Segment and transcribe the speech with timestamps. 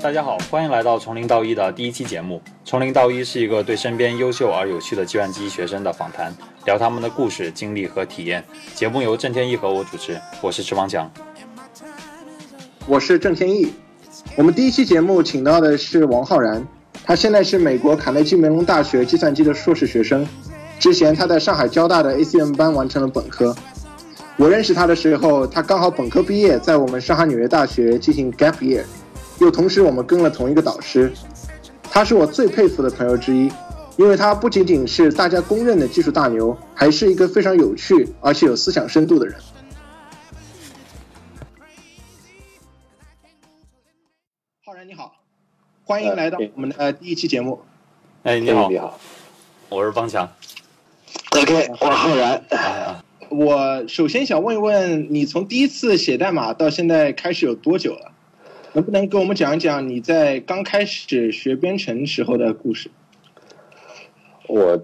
[0.00, 2.40] 大家好，欢迎来到从零到一的第一期节目。
[2.64, 6.32] 从零到一是一个对身边优秀而有趣的计算机学生的访谈，
[6.64, 8.44] 聊他们的故事、经历和体验。
[8.76, 11.10] 节目由郑天一和我主持，我是池方强，
[12.86, 13.72] 我是郑天意。
[14.36, 16.64] 我们第一期节目请到的是王浩然，
[17.04, 20.24] 他现在是美国卡内基梅隆大学计算机的硕士学生。
[20.78, 23.52] 之前他在上海交大的 ACM 班完成了本科。
[24.36, 28.84] 我认识他的时候，他刚好本科毕业，在我们上海纽约大学进行 gap year。
[29.40, 31.12] 又同时，我们跟了同一个导师，
[31.84, 33.50] 他是我最佩服的朋友之一，
[33.96, 39.36] 因为他不仅仅是大家公认的技术大牛，还是一个非常有趣而且有思想深度的人。
[44.66, 45.12] 浩然你好，
[45.84, 47.60] 欢迎来到我们的第一期节目。
[48.24, 48.98] 哎，你好，你好，
[49.68, 50.28] 我是方强。
[51.30, 52.42] OK，我浩然。
[53.30, 58.12] 我首先想问一问，你从第一次写代码到现在开始有多久了？
[58.78, 62.88] 能不能跟我们讲一讲你在刚开始学编程时候的故事？
[64.46, 64.80] 我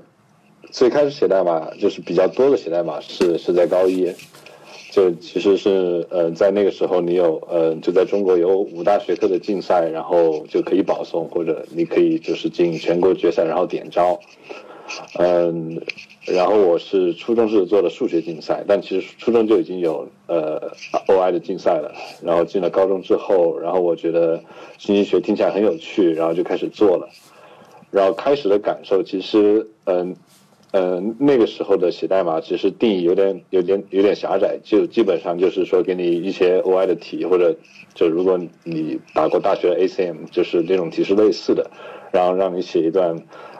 [0.72, 4.12] 最开始写代码就是比较多的写代码是是在高一，
[4.90, 14.18] 就其实是呃在那个时候你有呃就在中国有五大学科的竞赛，然后就可以保送或者你可以就是进全国决赛然后点招，
[15.18, 15.80] 嗯。
[16.26, 20.58] 然后我是初中是做的数学竞赛，但其实初中就已经有呃
[21.06, 21.92] OI 的竞赛了。
[22.22, 24.42] 然后进了高中之后，然后我觉得
[24.78, 27.06] 信息学听起来很有趣，然后就开始做了。
[27.90, 30.16] 然后开始的感受其实，嗯
[30.72, 37.54] 嗯，那个时候的写代码其实定义有点有点有点狭窄，就基本上就是说给你一些 OI 的题，或者
[37.92, 41.70] 就如果你打过大学的 ACM，就是那种题是类似的，
[42.10, 43.14] 然后让你写一段。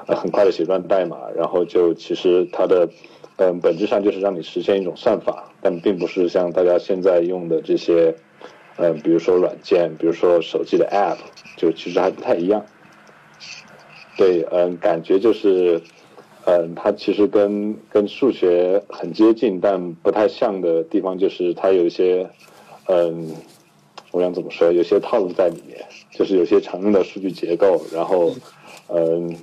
[0.09, 2.89] 很快的写段代码，然后就其实它的，
[3.37, 8.15] 嗯，本质上就是让你实现一种算法，但并不是像大家现在用的这些，
[8.77, 11.17] 嗯，比如说软件，比如说手机的 App，
[11.57, 12.65] 就其实还不太一样。
[14.17, 15.81] 对，嗯，感觉就是，
[16.45, 22.29] 嗯，它其实跟跟数学很接近，但不太像的地方就是它有一些，
[22.89, 23.35] 嗯，
[24.13, 25.79] 我想怎么说，有些套路在里面，
[26.13, 28.35] 就是有些常用的数据结构，然后，
[28.89, 29.35] 嗯。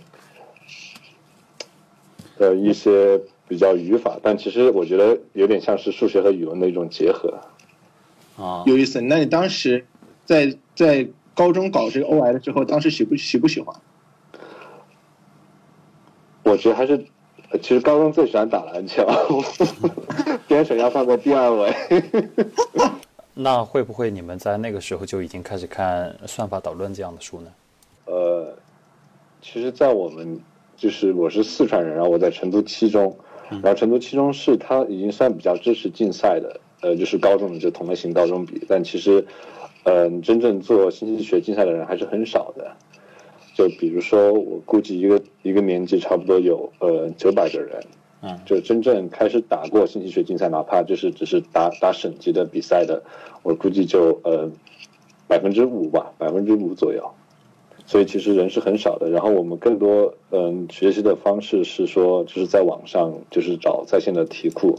[2.41, 7.39] 的一些比较语法，但其实我觉得有点像是数学和语文的一种结合。
[8.35, 8.99] 啊，有意思。
[8.99, 9.85] 那你当时
[10.25, 13.75] 在在高中搞这个 OI 的时候，当时喜不喜不喜欢？
[16.43, 16.97] 我觉得还是，
[17.61, 19.05] 其实高中最喜欢打篮球，
[20.47, 21.71] 编程要放在第二位。
[23.35, 27.51] 那会不会你们在那个时候就已经开始看算法导论这样的书呢？
[28.05, 28.53] 呃，
[29.41, 30.41] 其实，在我们。
[30.81, 33.15] 就是我是四川人，然后我在成都七中，
[33.51, 39.23] 然后成都七中是它已经算比较支持竞赛的，呃，就是高中的就同类型高中比，但其实，
[39.83, 42.75] 嗯，真正做信息学竞赛的人还是很少的。
[43.53, 47.79] 就比如说，我估计一个一个年级差不多有呃九百个人，
[48.23, 53.03] 嗯，就真正开始打过信息学竞赛，哪怕就是只是打打省级的比赛的，
[53.43, 54.49] 我估计就呃
[55.27, 57.07] 百分之五吧，百分之五左右。
[57.85, 64.75] 所以其实人是很少的，然后我们更多嗯学习的方式是说，就是在网上就是找在线的题库，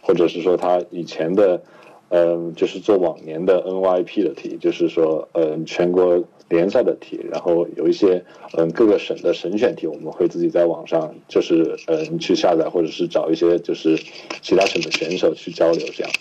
[0.00, 1.60] 或者是说他以前的，
[2.08, 8.24] 嗯就是做往年的 NYP 的题，就是说嗯全国联赛的题，然后有一些
[8.56, 13.98] 嗯各个省的省选题，我们会自己在网上就是嗯去下载，或者是找一些就是
[14.40, 16.12] 其他省的选手去交流这样。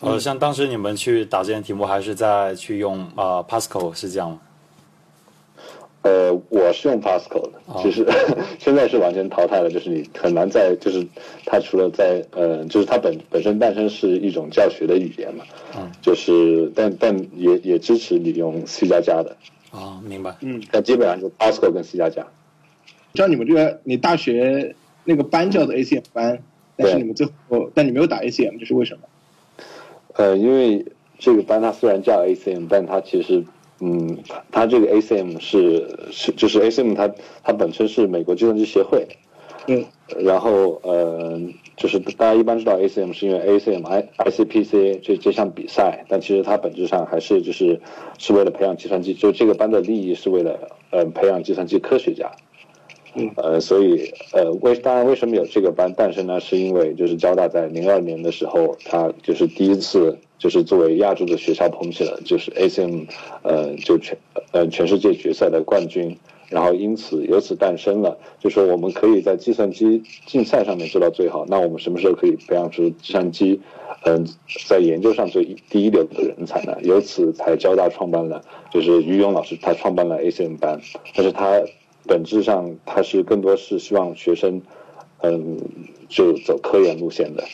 [0.00, 4.40] 呃，像当时你们去打这些题目，还是在去用啊 Pascal 是这样吗？
[6.08, 8.06] 呃，我是用 Pascal 的，其实
[8.58, 11.06] 现在是完全淘汰了，就是你很难在，就是
[11.44, 15.44] 它除了在，呃，就是它本本身诞生是一种教学的语言嘛，
[15.76, 19.36] 嗯，就是但但也也支持你用 C 加加的，
[19.70, 22.26] 哦，明白，嗯，但基本上就 Pascal 跟 C 加加。
[23.12, 26.42] 知道你们这个，你大学那个班叫做 ACM 班，
[26.76, 29.00] 但是你们最后，但你没有打 ACM，这是为什么？
[30.14, 30.86] 呃，因为
[31.18, 33.44] 这个班它虽然叫 ACM，但它其实。
[33.80, 34.18] 嗯，
[34.50, 37.08] 它这个 ACM 是是就是 ACM 它
[37.42, 39.06] 它本身是美国计算机协会，
[39.68, 39.84] 嗯，
[40.18, 41.40] 然后呃
[41.76, 47.80] 就是大家一般知道 ACM 是因为 ACM I ICPC 这这项比赛，但其实它本质上还是就是
[48.18, 50.58] 是为了培养计算机，就这个班的利益是为了
[50.90, 52.32] 呃培养计算机科学家，
[53.36, 56.38] 呃所以呃为当然为什么有这个班诞生呢？
[56.40, 60.16] 是因为就是交大在零二年的时候，它就是第一次。
[60.38, 63.06] 就是作为亚洲的学校捧起了就是 ACM，
[63.42, 64.16] 呃，就全
[64.52, 66.16] 呃全世界决赛的冠军，
[66.48, 73.60] 然后因此由此诞生了，就说我们可以在计算机竞赛上面做到最好，那我们什么时候可以培养出计算机，
[74.04, 74.24] 嗯，
[74.68, 76.78] 在研究上最第一流的人才呢？
[76.82, 78.40] 由此才交大创办了，
[78.70, 80.80] 就是于勇老师他创办了 ACM 班，
[81.16, 81.60] 但是他
[82.06, 84.60] 本质上他是更多是希望学生，
[85.22, 85.58] 嗯，
[86.08, 87.44] 就走科研路线的。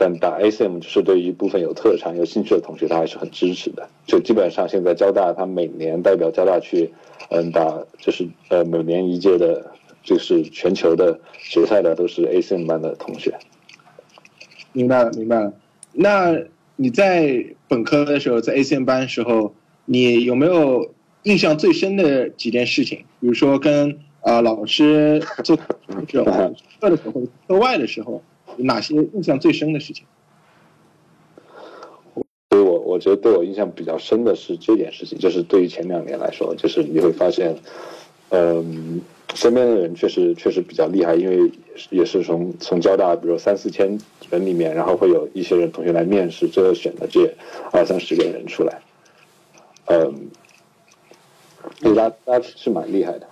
[0.00, 3.88] 但打 ACM 就是对于一部分有特长、有兴趣的同学，他还是很支持的。
[4.06, 6.88] 就基本上现在交大，他每年代表交大去，
[7.30, 9.72] 嗯，打就是呃每年一届的，
[10.04, 11.18] 就是全球的
[11.50, 13.36] 决赛的都是 ACM 班的同学。
[14.72, 15.52] 明白了，明白了。
[15.92, 16.38] 那
[16.76, 19.52] 你在本科的时候，在 ACM 班的时候，
[19.84, 23.04] 你有没有印象最深的几件事情？
[23.20, 25.64] 比如说跟啊老师做 课
[26.88, 28.22] 的时候，课外的时候。
[28.60, 30.04] 哪些印象最深的事情？
[32.48, 37.54] 对我，我觉得对我印象比较深的是这件事情，就是对于前两年来说，就是你会发现，
[38.30, 39.00] 嗯，
[39.32, 41.48] 身边的人确实确实比较厉害，因为
[41.90, 43.96] 也是从从交大，比如三四千
[44.28, 47.32] 人里面，然后会有一些人同学来面试，最后选的这
[47.70, 48.82] 二三十个人出来，
[49.84, 50.47] 嗯，大
[51.94, 53.26] 家大家是蛮厉害的。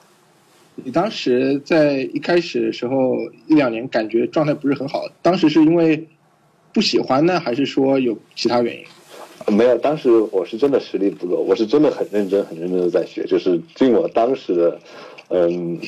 [0.77, 3.17] 你当时在一开始的时候
[3.47, 6.07] 一两年感觉状态不是很好，当时是因为
[6.73, 8.85] 不喜欢呢，还是说有其他原因？
[9.55, 14.81] 没有，当时我是真的实力不够，我是真的很认真、很认真的在学，就是尽我当时的，
[15.29, 15.79] 嗯，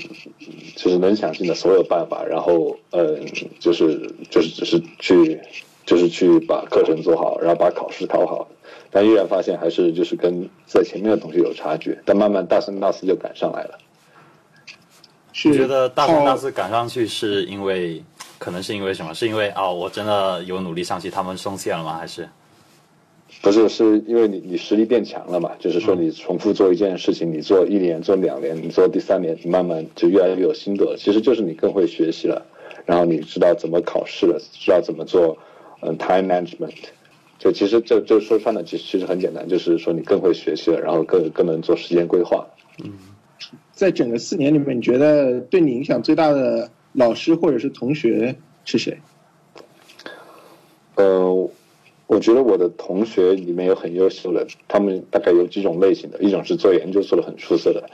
[0.76, 3.26] 就是能想尽的所有办法，然后嗯，
[3.58, 5.38] 就是就是只是去，
[5.88, 8.46] 就是去把课程做好，然后把考试考好，
[8.90, 13.78] 但依然发现还是就是跟在前面的同学有差距，但慢慢大三、大四就赶上来了。
[15.46, 18.04] 你觉得大三、大四赶上去是因为，
[18.38, 19.14] 可能是因为什么？
[19.14, 21.96] 是因为哦，我真的有努力上去，他们松懈了吗？
[21.96, 22.28] 还是？
[23.40, 25.52] 不是，是因为你你实力变强了嘛？
[25.58, 30.94] 就是说你重复做一件事情，你做一年、做两年，你做第三年，你慢慢就越来越有心得。
[30.98, 32.44] 其实就是你更会学习了，
[32.84, 35.38] 然后你知道怎么考试了，知道怎么做，
[35.80, 36.74] 嗯，time management。
[37.38, 42.46] 就其实这这说穿了，其实其实很简单，就是说你更会学习了，然后更更能做时间规划。
[42.82, 42.92] 嗯。
[43.72, 48.34] 在整个四年里面，你觉得对你影响最大的老师或者是同学
[48.64, 48.98] 是谁？
[50.96, 51.48] 呃，
[52.08, 57.88] 我觉得我的同学里面有很优秀的，他们大概有几种类型的，一种是做研究做的很出色的，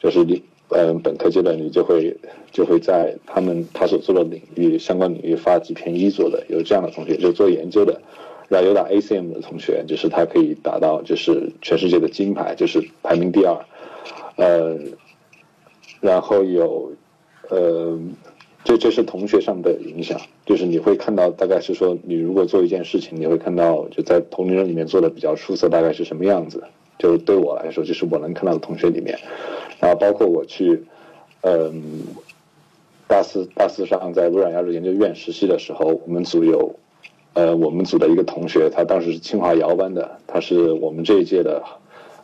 [0.00, 2.16] 就是你嗯本科阶段你就会
[2.52, 8.00] 就会在他们他所做的领域相关领域发几篇一作的，有这样的同学就做研究的，
[8.48, 13.58] 然后有打 ACM 的同学，就是他可以达到就是全世界的金牌，就是排名第二，
[14.36, 14.76] 呃。
[16.00, 16.92] 然后有，
[17.48, 17.98] 呃，
[18.62, 20.16] 这这是同学上的影响，
[20.46, 26.62] 就是你会看到，大概是说，你如果做一件事情，你会看到就在同龄人里面做的比较出色，大概是什么样子。
[27.00, 29.18] 就对我来说，就是我能看到的同学里面，
[29.80, 30.84] 然后包括我去，
[31.42, 32.02] 嗯，
[33.06, 36.74] 大四大四上在微软亚洲研究院实习的时候，我们组有，
[37.34, 41.62] 呃，我们组的一个同学，他当时是清华姚班的，他是我们这一届的，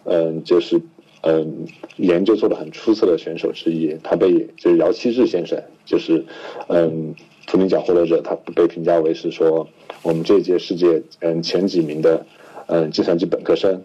[0.04, 0.80] 嗯，就是。
[1.26, 1.66] 嗯，
[1.96, 6.22] 研究做的很出色的选手之一，他被就是姚期智先生，就是
[6.68, 7.14] 嗯，
[7.46, 9.66] 图灵奖获得者，他被评价为是说
[10.02, 12.26] 我们这一届世界嗯前几名的
[12.66, 13.82] 嗯计算机本科生，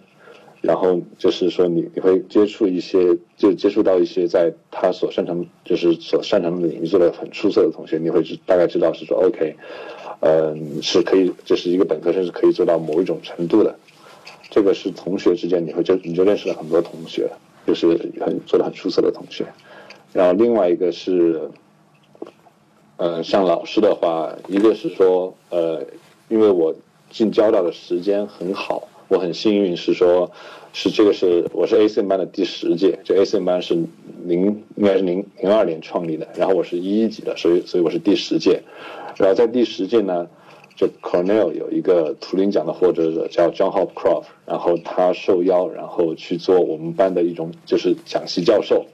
[0.61, 9.55] 然后就是说你你会接触一些就接触到一些在他所擅长就是所擅长的领域做的很出色的同学，你会知大概知道是说 OK，
[10.21, 13.75] 嗯是可以就是一个本科生是可以做到某一种程度的。
[14.51, 17.29] 这个是同学之间，你会就你就认识了很多同学，
[17.67, 17.87] 就是
[18.19, 19.45] 很做的很出色的同学。
[20.11, 21.51] 然后另外一个是，
[22.97, 25.85] 呃，像老师的话，一个是说，呃，
[26.29, 26.73] 因为我
[27.11, 30.31] 进交大的时间很好，我很幸运是说，
[30.71, 33.75] 是这个是我是 ACM 班的第十届，就 ACM 班是
[34.23, 38.63] 零应该是零零二年创立的，然后我是一一级的，所以所以我是第十届。
[39.17, 40.27] 然后在第十届呢。
[40.75, 48.85] 就 Cornell 有一个图灵奖的获得者叫 John Hopcroft，然后他受邀，然后去做我们班的一种就是讲席教授，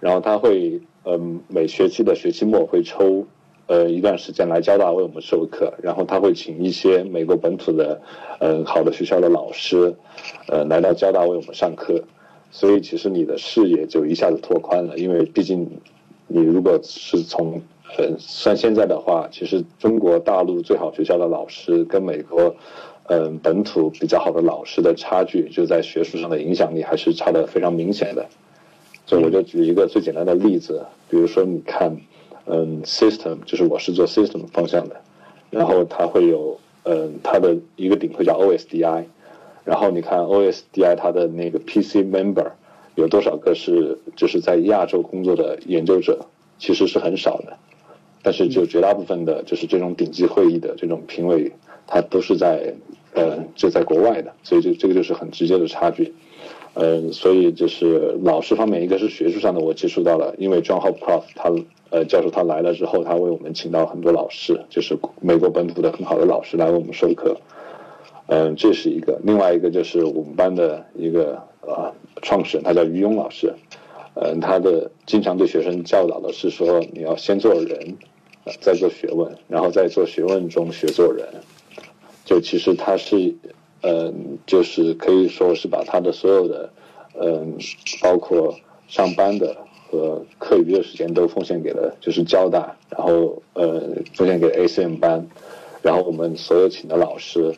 [0.00, 3.24] 然后他会嗯每学期的学期末会抽
[3.68, 8.00] 呃一段时间来交大为我们授课，然后他会请一些美国本土的
[8.40, 9.94] 嗯好的学校的老师
[10.48, 12.02] 呃来到交大为我们上课，
[12.50, 15.70] 所以其实你的视野就一下子拓宽了，因为毕竟
[16.26, 17.62] 你如果是从
[17.98, 22.54] 嗯，算现在的话，其实中国大陆最好学校的老师跟美国，
[23.08, 28.26] 嗯，本土比较好的老师的差距，就在学术上的影响力还是差的非常明显的。
[29.06, 31.96] 所以我就举一个最简单的例子，比如说你看，
[32.50, 35.00] 嗯，system 就是我是做 system 方向的，
[35.50, 39.04] 然后它会有，嗯，它的一个顶会叫 OSDI，
[39.64, 42.50] 然后你看 OSDI 它的那个 PC member。
[42.94, 46.18] 有多少个是就是在亚洲工作的研究者，
[46.58, 47.56] 其实是很少的。
[48.24, 51.52] 但是就绝大部分的，就是这种顶级会议的这种评委，
[51.86, 52.74] 他都是在
[53.14, 56.12] 呃就在国外的，所以这这个就是很直接的差距。
[56.80, 61.50] 嗯，所以就是老师方面，一个是学术上的，我接触到了，因为 John Hopcroft 他
[61.90, 67.36] 呃教授他来了之后，他为我们请到很多老师，就是美国本土的很好的老师来为我们授课。
[68.28, 71.92] 嗯，这是一个，另外一个就是我们班的一个呃
[72.22, 73.52] 创始人，他叫于勇老师。
[74.14, 77.96] 嗯，他的经常对学生教导的是说，你要先做人，
[78.60, 81.26] 再做学问，然后再做学问中学做人。
[82.24, 83.34] 就其实他是。
[83.82, 86.68] 嗯，就是可以说是把他的所有的，
[87.20, 87.56] 嗯，
[88.02, 88.54] 包括
[88.88, 89.56] 上班的
[89.88, 93.80] 和课余的时间都奉献给了，就是交大，然后呃，
[94.14, 95.24] 奉献给 ACM 班，
[95.80, 97.54] 然后我们所有请的老师，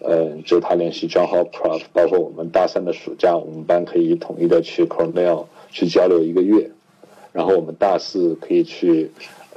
[0.00, 6.70] 嗯，就他联系 John Hopcroft，包括我们大三的暑假，我们班可以统一的去 Cornell 去交流一个月，
[7.32, 9.10] 然后我们大四可以去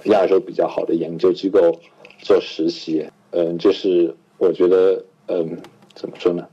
[0.06, 1.80] 亚洲比较好的研究机构
[2.20, 5.58] 做实习，嗯，就是我觉得，嗯。
[6.02, 6.48] 怎么说呢？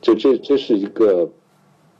[0.00, 1.28] 就这，这是一个，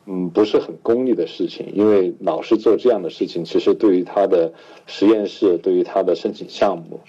[0.05, 4.52] 嗯，不是很功利的事情，因为老师做这样的事情，其实对于他的
[4.87, 7.00] 实验室，对于他的申请项目，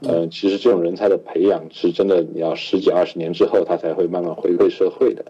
[0.00, 5.24] 呃，其实这种人才的培养是真的，你要十几二十年之后，他才会慢慢回馈社会的。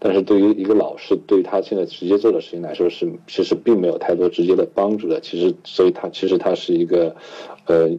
[0.00, 5.20] 但是对于一个老师，对于他现在直接做的事情来说，是其实并没有太多直接的帮助的。
[5.20, 7.14] 其实，所以他其实他是一个，
[7.66, 7.96] 呃。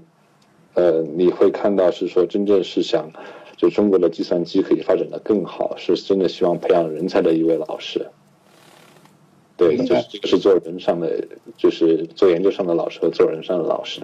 [0.73, 3.11] 呃，你会看到是说，真正是想，
[3.57, 8.07] 就中国的计算机可以发展的更好，是真的希望培养人才的一位老师。
[9.57, 14.01] 对，就是这个是做人上的，就是做研究上的老师和做人上的老师。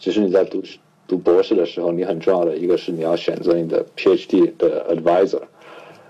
[0.00, 0.60] 其实你在读
[1.06, 5.42] 读博士的时候，你很重要的一个是你要选择你的 PhD 的 advisor，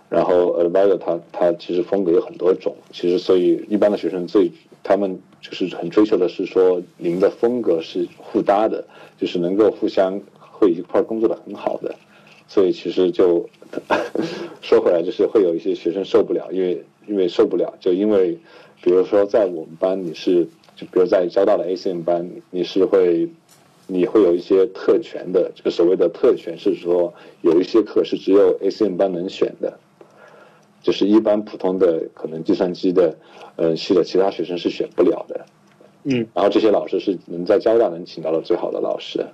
[0.08, 4.50] 然后 advisor 他他其实风格有很多种，其实所以一般的学生最
[4.82, 8.84] 他们就是很追求的是说，您的风格是互搭的。
[9.20, 11.92] 就是能够互相会一块工作的很好的，
[12.46, 13.48] 所以其实就
[14.62, 18.38] 说回来，就是会有一些学生受不了，因为因为受不了，就因为
[18.80, 23.28] 比如说在我们班你是，就比如在交大的 ACM 班，你是会
[23.88, 29.80] 你会有一些特权的，这个所谓的特权是说有一些课是只有 ACM 班能选的，
[30.88, 33.14] 就是一般普通的可能计算机的
[33.56, 35.44] 呃系的其他学生是选不了的。
[36.04, 39.26] 嗯，然后这些老师是能在交大能请到的最好的老师，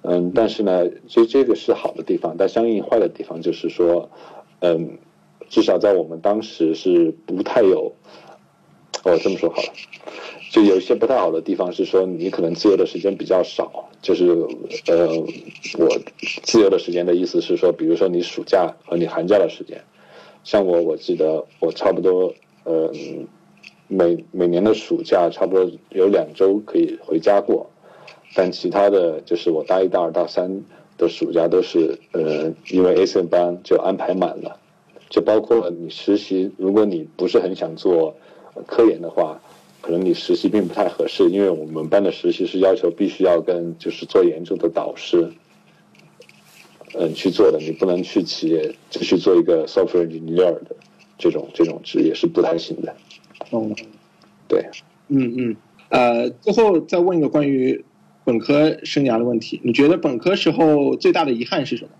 [0.00, 4.08] 嗯，但是呢，这这个是好的地方，但相应坏的地方就是说，
[4.60, 4.96] 嗯，
[5.50, 7.92] 至少在我们当时是不太有，
[9.04, 9.68] 哦，这么说好了，
[10.50, 14.24] 就有一些不太好的地方是说，你可能自由的时间比较少，就是
[14.86, 15.06] 呃，
[15.78, 16.00] 我
[16.44, 19.78] 自由的时间的意思是说，比如说你暑假和你寒假的时间，
[20.50, 22.32] 像我，我记得我差不多，
[22.64, 23.26] 嗯。
[23.90, 27.70] 每每年的暑假差不多有两周可以回家过，
[28.34, 30.62] 但其他的就是我大一、大二、大三
[30.98, 34.58] 的暑假都是呃，因为 A C 班就安排满了，
[35.08, 38.14] 就包括你实习，如果你不是很想做
[38.66, 39.40] 科研的话，
[39.80, 45.30] 可能你实习并不太合适，因为我们班的实习是要求必须要跟就是做研究的导师，
[46.98, 50.76] 嗯去做的，你不能去企业只去做一个 software engineer 的
[51.16, 52.96] 这种这种职业是不太行的。
[53.52, 53.74] 嗯，
[54.48, 54.68] 对，
[55.06, 55.56] 嗯嗯，
[55.90, 57.84] 呃，最后再问一个关于
[58.24, 61.90] 本科生涯的问题，你觉得本科时候最大的遗憾是什么？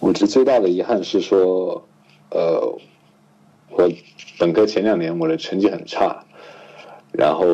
[0.00, 1.88] 我觉得最大的遗憾是说，
[2.30, 2.78] 呃，
[3.70, 3.90] 我
[4.38, 6.24] 本科前两年我的成绩很差，
[7.18, 7.44] 然后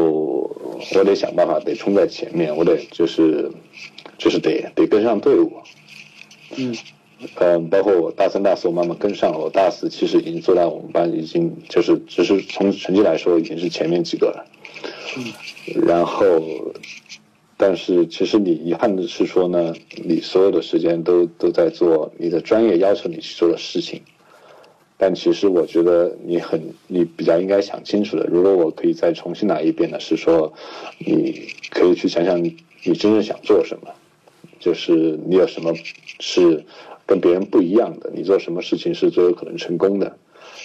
[0.94, 3.50] 我得想办法得冲在前面，我得就是
[4.18, 5.50] 就是得得跟上队伍，
[6.56, 6.76] 嗯。
[7.40, 9.38] 嗯，包括我大三、大四，我慢慢跟上了。
[9.38, 14.44] 我大四其实已经坐在我们班，已经就是只是从成绩来说，已经是前面几个了。
[15.16, 15.32] 嗯
[15.86, 16.42] 然后，
[17.56, 19.72] 但是其实你遗憾的是说呢，
[20.04, 24.02] 你所有的时间都都在做你的专业要求你去做的事情。
[24.96, 28.26] 但其实我觉得你很，你比较应该想清楚的。
[28.26, 30.52] 如果我可以再重新来一遍呢，是说，
[30.98, 33.88] 你可以去想想你真正想做什么，
[34.58, 35.72] 就是你有什么
[36.20, 36.64] 是。
[37.06, 40.16] 跟别人不一样的，你做什么事情是最有可能成功的？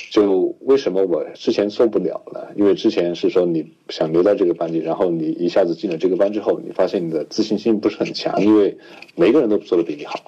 [0.09, 2.39] 就为什么我之前做不了呢？
[2.55, 8.77] 因为之前是说你想留在这个班级，然后你一下子进了这个班之后，你发现你的自信心不是很强，因为
[9.15, 10.23] 每个人都做的比你好。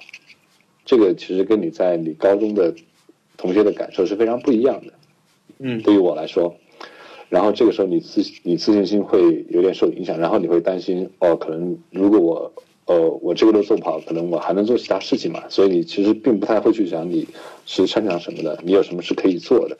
[0.84, 2.74] 这个其实跟你在你高中的
[3.36, 4.92] 同学的感受是非常不一样的。
[5.58, 6.54] 嗯，对于我来说，
[7.28, 12.52] 然后这个时候你自你自信心会有点受影响，然后你会担心哦，可能如果我
[12.86, 15.44] 呃，我这个都做不好，可能我还能做其他事情嘛。
[15.48, 17.28] 所以你其实并不太会去想你
[17.64, 19.78] 是擅长什么的，你有什么是可以做的。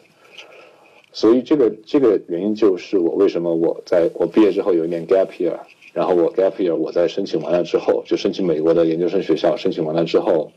[1.12, 5.59] 所以这个这个原因就是我为什么我在我毕业之后有一年 gap year，
[5.92, 10.52] 然后我 gap year 我在申请完了之后，就申请美国的研究生学校，申请完了之后，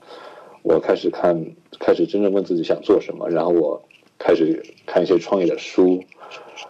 [0.65, 1.45] 我开始看，
[1.79, 3.79] 开始真正问自己想做什么，然后我
[4.17, 6.03] 开始看一些创业的书，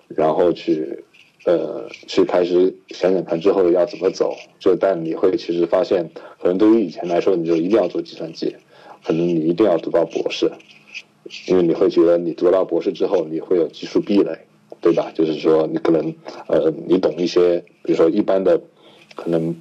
[0.09, 1.03] 然后去。
[1.47, 6.09] 呃，去开始想想看之后要怎么走，就但你会其实发现，
[6.41, 8.55] 可能对于以前来说，你就一定要做计算机，
[9.03, 10.51] 可能你一定要读到博士，
[11.47, 14.35] 因为你会觉得你读到博士之后，你会有技术壁垒，
[14.81, 15.11] 对吧？
[15.13, 16.11] 就是说你可能
[16.47, 18.59] 呃，你懂一些，比如说一般的，
[19.13, 19.55] 可能，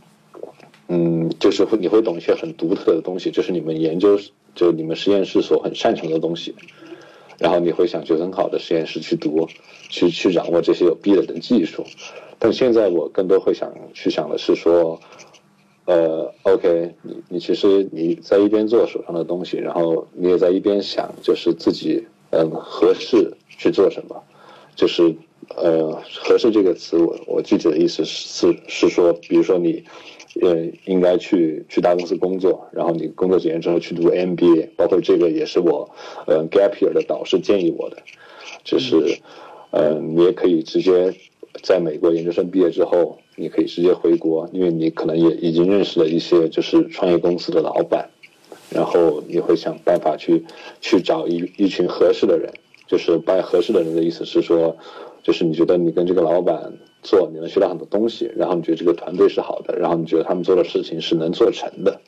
[0.95, 4.17] 嗯，就是会你会懂一些很独特的东西，就是你们研究
[4.55, 6.55] 就是你们实验室所很擅长的东西。
[7.37, 9.49] 然后你会想去很好的实验室去读，
[9.89, 11.85] 去去掌握这些有壁垒的技术，
[12.39, 15.01] 但现在我更多会想去想的是说，
[15.85, 24.23] 呃，OK，你你其实你在一边做手上的东西，然后你也在一边想，就是自己嗯合适去做什么，
[24.77, 25.13] 就是
[25.57, 29.83] 呃合适这个词，我我具体的意思是是说，比如说你。
[30.43, 35.89] 呃，应该去去大公司工作，然后你工作几年之后去读 MBA，包括这个也是我，
[36.27, 37.99] 呃，gap year 的导师建议我的，
[38.65, 39.19] 就是，
[39.71, 41.15] 呃，你也可以直接
[41.63, 48.11] 在美国研究生毕业之后，你可以直接回国，因为你可能也已经认识了一些就是创业公司的老板，
[48.71, 50.45] 然后你会想办法去
[50.81, 52.53] 去找一一群合适的人，
[52.89, 54.77] 就是把合适的人的意思是说，
[55.23, 56.73] 就是你觉得你跟这个老板。
[57.05, 62.01] 做你能学到很多东西，然后你觉得这个团队是好的，然后你觉得他们做的事情是能做成的，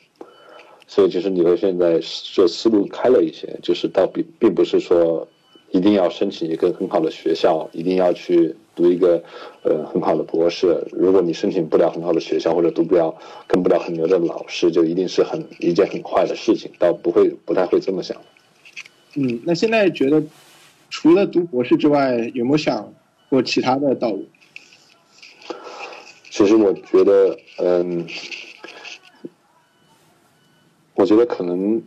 [0.87, 2.01] 所以其实你会现在
[2.33, 5.25] 这思路开了一些，就是倒并并不是说
[5.71, 9.21] 一定要申请一个很好的学校，一定要去读一个
[9.63, 10.83] 呃很好的博士。
[10.91, 13.13] 如果你申请不了很好的学校，或者读不了
[13.47, 18.17] 跟不了很牛的老师，就一定是很一件很坏的事情，倒不会不太会这么想。
[19.15, 20.23] 嗯，那现在觉得
[20.89, 22.93] 除了读博士之外，有没有想
[23.29, 24.25] 过其他的道路？
[26.37, 28.05] 其实我觉得，嗯，
[30.93, 31.81] 我觉得可能，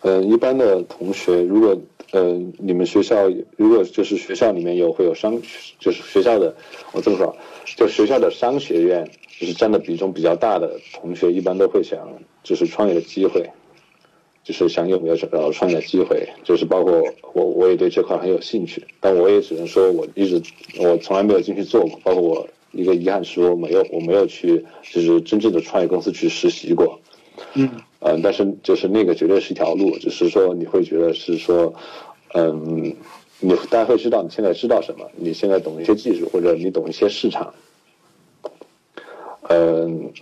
[0.00, 1.78] 嗯，一般的同学，如果，
[2.12, 5.38] 嗯，你们学校如果就是学校里面有会有商，
[5.78, 6.56] 就是学校的，
[6.92, 7.36] 我这么说，
[7.76, 9.06] 就学校的商学院，
[9.38, 12.08] 就是占的比重比较大的同学，一般都会想，
[12.42, 13.50] 就是创业的机会，
[14.44, 20.42] 就是想有没有找到创业的机会，就是包括我，我也对这块很有兴趣，但我也只能说我一直，
[20.78, 22.48] 我从来没有进去做过，包括我。
[22.72, 27.00] 一个遗憾是我没有，我没有去，就是真正的创业公司去实习过。
[27.54, 31.74] 嗯，呃，但是就是那个绝对是一条路，只是说你会觉得是说，
[32.32, 32.94] 嗯，
[33.40, 37.52] 你大家会知道你现在知道什么，你现在懂一些技术，或者你懂一些市场。
[39.48, 40.12] 嗯，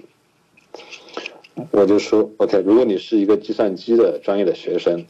[1.70, 5.04] 我就说，OK，如果你是一个计算机的专业的学生，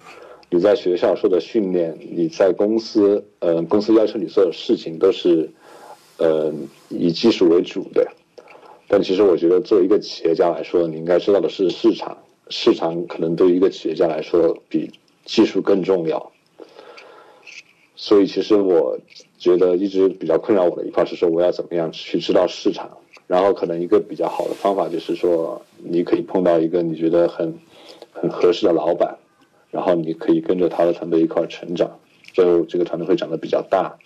[0.51, 5.51] 你在学校受的训练，你在公司，呃，公司要求你做的事情都是。
[6.21, 6.53] 呃，
[6.89, 8.05] 以技术为主的，
[8.89, 12.19] 但其实我觉得，作为一个企业家来说，你应该知道的是市场。
[12.51, 14.91] 市场可能对于一个企业家来说，比
[15.25, 16.33] 技术更重要。
[17.95, 18.99] 所以，其实我
[19.39, 22.99] 觉得一直比较困扰我的一块是说，我要怎么样去知道市场。
[23.29, 27.55] 然后，可能一个比较好的方法就是说，你可以碰到一个你觉得很
[28.11, 29.17] 很合适的老板，
[29.71, 32.01] 然后你可以跟着他的团队一块成长，
[32.33, 33.97] 就这个团队会长得比较大。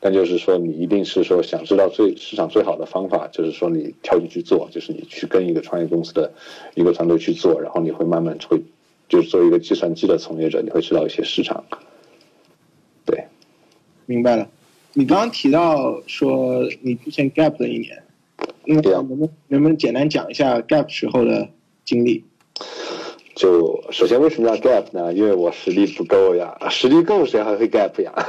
[0.00, 6.30] 但就是说，你一定是说想知道最市场最好的方法，就是说你跳进去做，就是你去跟一个创业公司的
[6.74, 8.60] 一个团队去做，然后你会慢慢会，
[9.08, 11.64] 就是作为一个计算机的从业者，你会知道一些市场。
[13.06, 13.24] 对，
[14.04, 14.46] 明白了。
[14.92, 18.02] 你刚刚提到说你之前 gap 的一年，
[18.66, 21.48] 那能不能能不能简单讲一下 gap 时候的
[21.84, 22.24] 经历？
[23.34, 25.12] 就首先为什么要 gap 呢？
[25.12, 28.12] 因为我实力不够呀，实力够谁还会 gap 呀？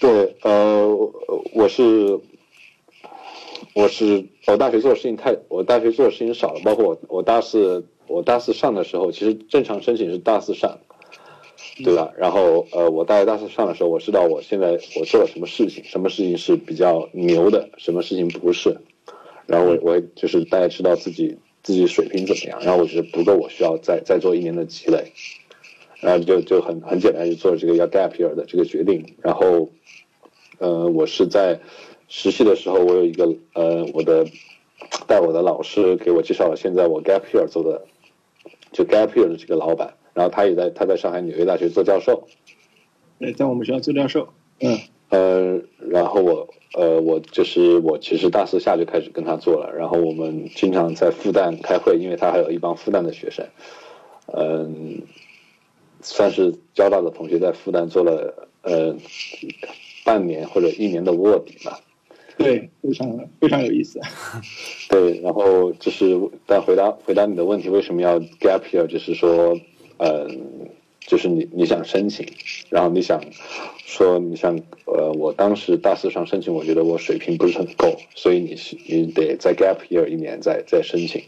[0.00, 0.94] 对，呃，
[1.54, 2.20] 我是
[3.74, 10.78] 我是我大学做的事情太，我大学做的事情少了，包括我我大四我大四上的时候，其实正常申请是大四上，
[11.82, 12.12] 对吧？
[12.16, 18.76] 然后呃，我大学大四上的时候，我知道我现在我做了什么事情，什么事情是比较牛的，什么事情不是。
[19.46, 25.12] 然后我我就是大家知道自己自己水平怎么样，然后我觉得不够，我需要再再做一年的积累，
[26.00, 29.04] 然后就就很很简单就做了这个要 gap year 的这个决定。
[29.20, 29.68] 然后，
[30.58, 31.58] 呃，我是在
[32.08, 34.24] 实习的时候，我有一个呃我的
[35.06, 37.84] 带我的老师给我介绍了现在我 gap year 做的
[38.70, 42.26] 就 gap year 的这个老板，然后他也在他在上海纽约大学做教授，
[43.18, 44.28] 对，在我们学校做教授，
[44.60, 44.78] 嗯。
[45.10, 53.46] 呃，然后我呃我就是我其实大四下就开始跟他做了，然后我们经常在复旦开会，因为他还有一帮复旦的学生，
[54.32, 55.02] 嗯，
[56.00, 58.96] 算是交大的同学在复旦做了呃
[60.04, 61.78] 半年或者一年的卧底吧。
[62.36, 64.00] 对，非常非常有意思。
[64.88, 68.84] 对，然后就是但回答回答你的问题，为什么要 gap year？
[68.88, 69.56] 就是说，
[69.98, 72.26] 嗯，就是你你想申请，
[72.70, 73.22] 然后你想
[73.84, 78.56] 说你想呃，我当时大四上申请，我觉得我水平不是很够，所以你
[78.88, 81.22] 你得再 gap year 一年再再申请。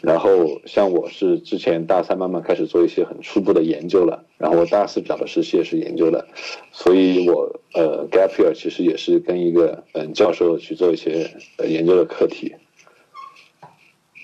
[0.00, 6.28] 然后像我是之前大三慢慢开始做一些很初步的研究了，然后我大四找的实习也是研究的，
[6.72, 12.54] 所以我呃 gap year 其实也是跟一个嗯教授去做一些呃研究的课题。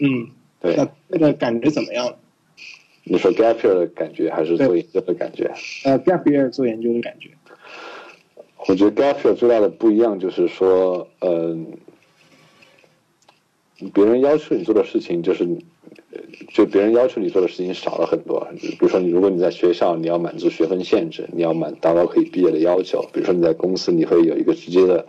[0.00, 0.76] 嗯，对。
[0.76, 2.16] 那那个感觉怎么样？
[3.04, 5.50] 你说 gap year 的感觉还是做研究的感觉？
[5.84, 7.30] 呃，gap year 做研究的感觉。
[8.66, 11.66] 我觉得 gap year 最大的不一样就是说，嗯。
[13.92, 15.46] 别人要求你做的事情，就是，
[16.54, 18.46] 就别人要求你做的事情少了很多。
[18.58, 23.02] 比如说，你如果你在学校，你要满足学分限制，你要满达到可以毕业的要求。
[23.12, 25.04] 比如说你在公司，你会有一个直接的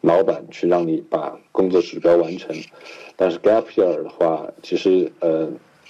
[0.00, 2.54] 老板去让你把工作指标完成。
[3.16, 5.48] 但是 gap year 的话，其实呃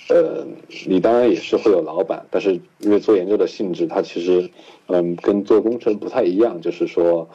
[0.08, 0.46] 呃，
[0.86, 4.50] 你当然也是会有老板，但是因为做研究的性质，它其实
[4.86, 7.28] 嗯跟做工程不太一样，就是说，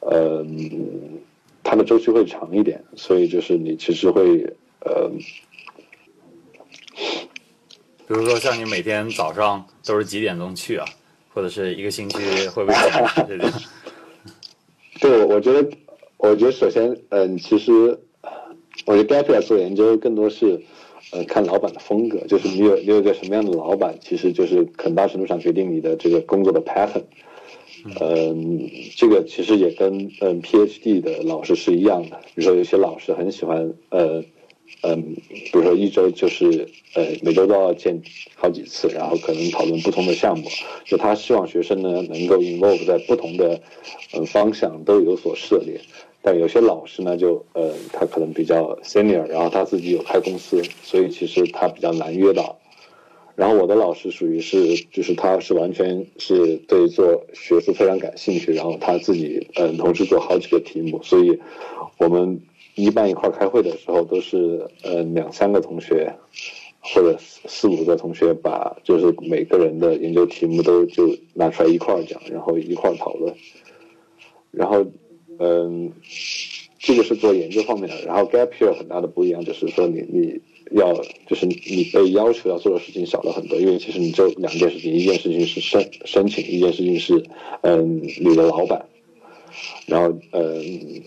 [0.00, 0.44] 呃。
[1.62, 4.42] 它的周期会长一点，所以就是你其实会
[4.80, 5.10] 呃，
[8.08, 10.86] 比如说像你每天早上都是几点钟去啊，
[11.34, 12.78] 或者是一个星期会不会？
[15.00, 15.70] 对，我觉得，
[16.16, 17.72] 我觉得首先，嗯，其实
[18.86, 20.58] 我觉得 gap year 做研究更多是
[21.12, 27.02] 呃看老板的风格，就是你有你有个什么样的老板，其实就是很大程度上决定你的这个工作的 pattern。
[27.98, 32.20] 嗯，这个其实也跟嗯 PhD 的老师是一样的。
[32.34, 34.22] 比如说，有些老师很喜欢呃
[34.82, 38.00] 嗯，比如说一周就是呃每周都要见
[38.34, 40.46] 好几次，然后可能讨论不同的项目。
[40.84, 43.60] 就他希望学生呢能够 involve 在不同的
[44.12, 45.80] 嗯方向都有所涉猎。
[46.22, 52.58] 但有些老师呢，就呃他可能比较 senior，然后他自己有开公司，所以其实他比较难约到。
[53.36, 61.40] 然后我的老师属于是，就是他是完全是对做学术非常感兴趣，然后他自己嗯同时做好几个题目，所以
[61.96, 62.38] 我们
[62.74, 66.14] 一般一块开会的时候都是嗯两三个同学
[66.80, 73.34] 或者四五个同学把就是每个人的研究题目都就拿出来一块讲，然后一块讨论，
[74.50, 74.84] 然后
[75.40, 75.92] 嗯
[76.78, 80.40] 这个是做研究方面的，然后 gap year 很大的不一样就是说你你。
[80.72, 80.94] 要
[81.26, 87.24] 就是你被要求要做的事情少了很多，因为其实你就两件事情，一件事情是申申请，一件事情是
[87.62, 88.86] 嗯你的老板，
[89.86, 91.02] 然后嗯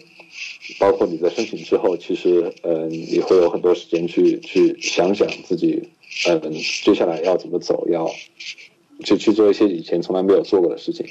[0.77, 5.81] 包括你在申请之后，其实嗯你会有很多时间去去想想自己
[6.27, 6.51] 嗯
[6.83, 8.11] 接下来要怎么走，要
[9.05, 11.05] 去去做一些以前从来没有做过的事情。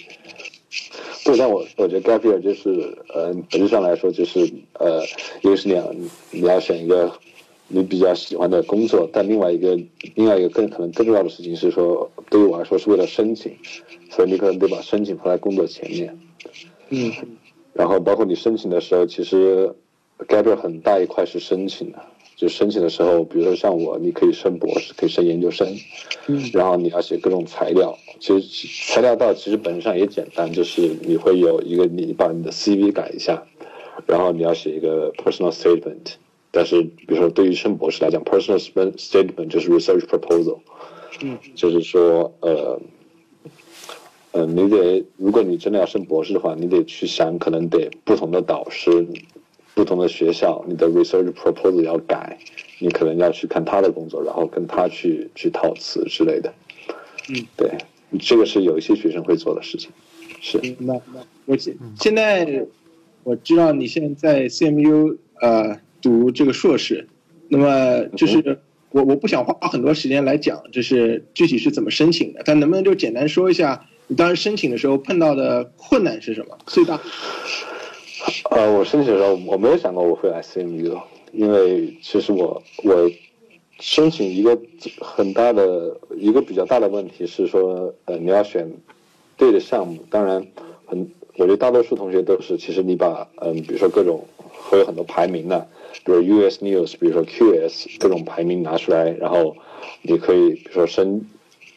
[1.24, 4.40] 对，但我我觉得 gap year 就是呃本质上来说就是
[4.74, 5.02] 呃
[5.42, 5.94] 一个是你要
[6.30, 7.12] 你要选一个。
[7.74, 9.74] 你比较喜欢的工作，但另外一个
[10.14, 13.50] 另外一个更可能更重要的事情是说，对于我来说是为了申请，
[14.10, 16.18] 所以你可能得把申请放在工作前面。
[16.90, 17.10] 嗯。
[17.72, 19.74] 然后包括你申请的时候，其实
[20.28, 21.98] gap 很大一块是申请的，
[22.36, 25.76] 就申请的时候，比如说像我，你可以升博士，可以升研究生。
[26.26, 26.50] 嗯。
[26.52, 33.42] 然后你要写各种材料，其实材料到其实本质上也简单，就是你会有一个你把你的 CV 改一下，
[34.06, 36.14] 然后你要写一个 personal statement。
[36.54, 40.58] 但是，比如说，对于升博士来讲，personal statement 就是 research proposal，
[41.22, 42.78] 嗯，就是说，呃，
[44.32, 49.06] 呃，你得，如果你真的要升博士的话，你得去想，可能得不同的导师、
[49.74, 52.38] 不同的学校，你的 research proposal 要改，
[52.78, 56.52] 你可能要去看他的工作，然后跟他去去套词之类的。
[57.28, 57.70] 嗯，对，
[58.20, 59.90] 这个是有一些学生会做的事情。
[60.40, 60.60] 是。
[60.78, 62.66] 那那我现现在
[63.22, 65.78] 我知道你现在在 CMU 呃。
[66.02, 67.06] 读这个硕士，
[67.46, 68.58] 那么就是
[68.90, 76.58] 我我不想花很多时间来讲，就是具体是怎么申请的，但能不能就简单说一下，你当时申请的时候碰到的困难是什么？
[76.66, 77.00] 最大？
[78.50, 81.00] 呃，我申请的时候我没有想过我会来 CMU，
[81.32, 83.10] 因为其实我我
[83.80, 84.56] 申请一个
[85.00, 88.70] 很大的一个比较大的问题是说，呃，你要选
[89.36, 90.46] 对的项目，当然
[90.86, 95.66] 很，我觉得大多数同学都是，其实你把嗯，比如说各种会有很多排名的。
[96.04, 99.56] 比如 US News，比如说 QS 各种排名拿出来，然后
[100.02, 101.20] 你可以比如说申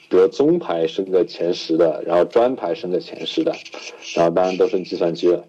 [0.10, 3.54] 比如中排升个前十的，然后专排升个前十的，
[4.16, 5.44] 然后当然都升计算机了。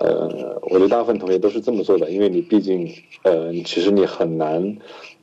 [0.00, 2.88] 呃，我觉得大部分同学都是这么做的，因为你毕竟，
[3.24, 4.76] 呃，其实你很难，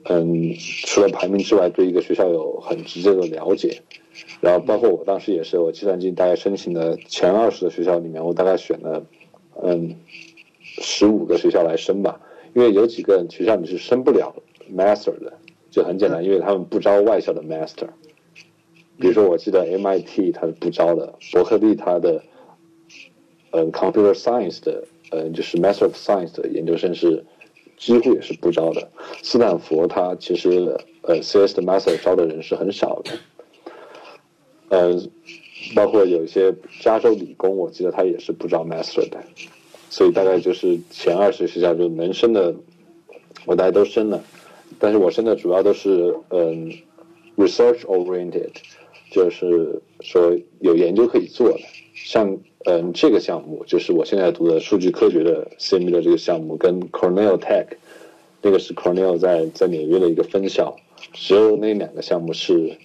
[0.03, 0.53] 嗯，
[0.85, 3.81] 除了排名之外，对一个学校有很直接的了解。
[4.41, 9.05] 然后包括我当时也是，我计算机大概申请的前二十的学校里面，我大概选了，
[9.63, 9.95] 嗯，
[10.61, 12.19] 十五个学校来申吧，
[12.53, 14.35] 因为有几个学校你是申不了
[14.69, 15.31] master 的，
[15.71, 17.88] 就很简单，因为他们不招外校的 master。
[18.99, 22.21] 比如说，我记得 MIT 它是不招的，伯克利它的。
[23.57, 27.23] 嗯，computer science 的，嗯，就是 master of science 的研究生是
[27.77, 28.85] 几乎也是不招的。
[29.23, 33.11] 斯坦福它其实，呃，CS 的 master 招的人是很少的。
[34.69, 35.09] 嗯，
[35.73, 39.23] 包括有一些加州理工，我记得它也是不招 master 的。
[39.89, 42.53] 所以大概就是前二十学校就能升的，
[43.45, 44.21] 我大家都升了。
[44.79, 46.73] 但是我升的主要都是嗯
[47.37, 48.51] ，research oriented，
[49.11, 51.59] 就是说有研究可以做的，
[51.95, 52.38] 像。
[52.67, 57.67] 嗯，这个项目就是我现在读的数据科学的 CMU 的这个项目，跟 Cornell Tech，
[58.41, 60.75] 那个是 Cornell 在在纽约的一个分校，
[61.13, 62.75] 只有那两个项目是，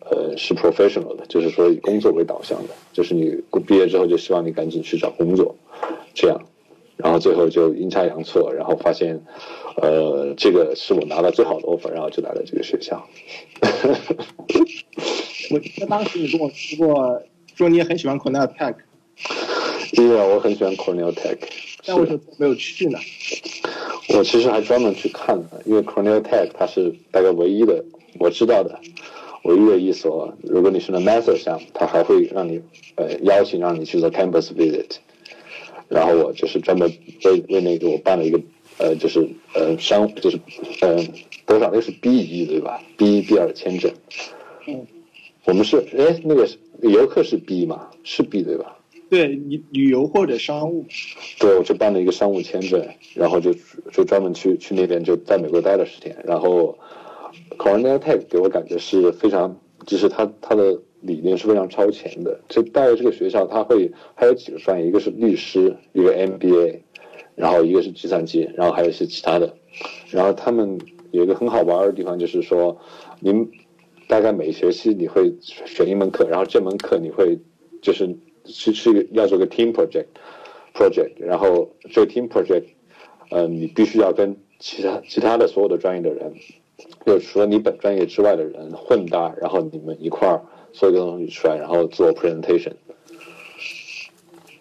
[0.00, 3.34] 呃，是 professional 的，就是说以工作为导向的，就是你
[3.66, 5.56] 毕业之后就希望你赶紧去找工作，
[6.12, 6.38] 这样，
[6.98, 9.18] 然后最后就阴差阳错，然后发现，
[9.80, 13.08] 呃，这个是我拿到最好的 offer，然后就来了这个学校。
[15.50, 17.22] 我记得当时你跟我说过，
[17.56, 18.74] 说你也很喜欢 Cornell Tech。
[19.92, 21.38] 因为我很喜欢 Cornell Tech，
[21.86, 22.98] 但为什么没有去呢？
[24.08, 27.84] 我其实还专门去看了，因为 Cornell Tech 它是大概唯一的
[28.18, 28.78] 我知道的
[29.44, 32.60] 唯一的一所，如果你是那 Master 项目，它还会让你
[32.96, 34.96] 呃邀请让你去做 Campus Visit，
[35.88, 36.92] 然后我就是专门
[37.24, 38.40] 为为那个我办了一个
[38.78, 40.40] 呃就是呃商就是
[40.80, 40.96] 呃
[41.46, 43.92] 多少那是 B 一对吧？B 一 B 二签证。
[44.66, 44.86] 嗯，
[45.44, 46.48] 我们是哎那个
[46.80, 47.88] 游客是 B 嘛？
[48.02, 48.78] 是 B 对吧？
[49.10, 50.86] 对，旅旅游或者商务，
[51.38, 53.54] 对，我就办了一个商务签证，然后就
[53.92, 56.16] 就专门去去那边就在美国待了十天。
[56.24, 56.76] 然后
[57.58, 62.40] ，Cornell Tech 给我感觉是非常，就是他他的理念是非常超前的。
[62.48, 66.80] 就大约这个学校，他会还有几个专业，一个是律师，一个 MBA，
[67.36, 69.54] 然后一个是计算机，然后还有一些其他的。
[70.10, 70.78] 然后他们
[71.10, 72.76] 有一个很好玩的地方，就是说，
[73.20, 73.48] 您
[74.08, 77.38] 大概每学期你会选一门课，然后这门课你会
[77.82, 78.16] 就是。
[78.46, 82.64] 是是要做个 team project，project，然后这个 team project，
[83.30, 86.34] 呃，你必须要跟其他其他的所有的专业的人，
[87.06, 90.42] 就除了你本专业之外的人混搭，然后你们一块儿
[90.74, 92.74] 做一个东西出来，然后做 presentation。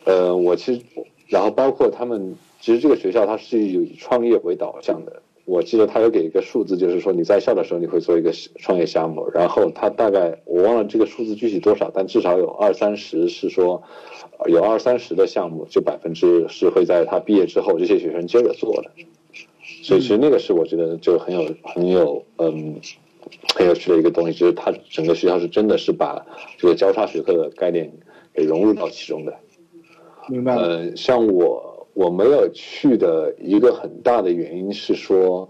[0.05, 0.81] 呃，我其实，
[1.27, 5.21] 然后包括他们，其实这个学校它是以创业为导向的。
[5.45, 13.83] 我记得他有给一个数字，就是说你在校的时候你会做一个创业项目，然后他大概我忘了这个数字具体多少，但至少有二三十是说，
[14.45, 18.91] 有二三十的项目就百分之是会在他毕业之后这些学生接着做的，
[19.83, 22.79] 所以其实那个是我觉得就很有很有嗯
[23.53, 26.25] 很有趣的一个东西，就是他整个学校是真的是把
[26.57, 27.91] 这个交叉学科的概念
[28.33, 29.35] 给融入到其中的，
[30.29, 31.72] 明白呃，像我。
[31.93, 35.49] 我没有去的一个很大的原因是说，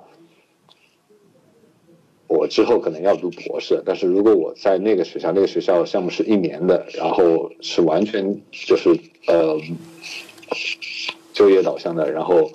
[2.28, 8.90] 我之后可能要读博士，但是如果我在那个学校，那个学校项目是一年的，然后是完全就是
[9.28, 9.58] 呃
[11.32, 12.52] 就业导向的，然后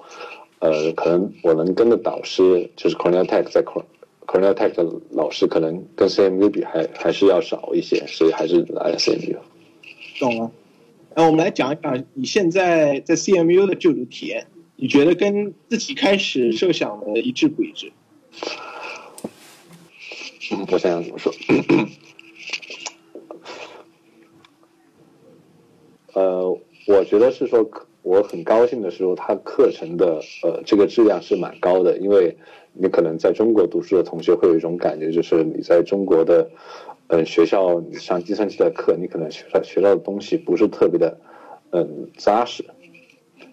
[0.58, 9.36] 呃可能我能跟的导师就是 Cornell Tech 在 Cornell Tech 的老师，可能跟 CMU 比还还是要少一些，所以还是来 CMU。
[10.18, 10.50] 懂了。
[11.18, 17.90] 那我们来讲一讲你现在在 CMU 的就读体验，你觉得跟自己开始设想的一致不一致？
[20.70, 21.34] 我想想怎么说。
[26.12, 27.68] 呃，我觉得是说，
[28.02, 32.38] 我很高兴的时候，他课程的呃这个质量是蛮高的，因为
[32.78, 36.48] 你可能在中国读书的同学会有一种感觉，就是你在中国的。
[37.10, 41.18] 嗯，学校上计算机的课，你可能学到学到的东西不是特别的，
[41.70, 42.62] 嗯，扎实。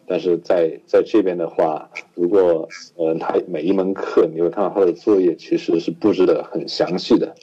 [0.05, 7.33] 但是在在这边的话，如果嗯，他每一门课你会看到他的作业其实是布置的很详细的。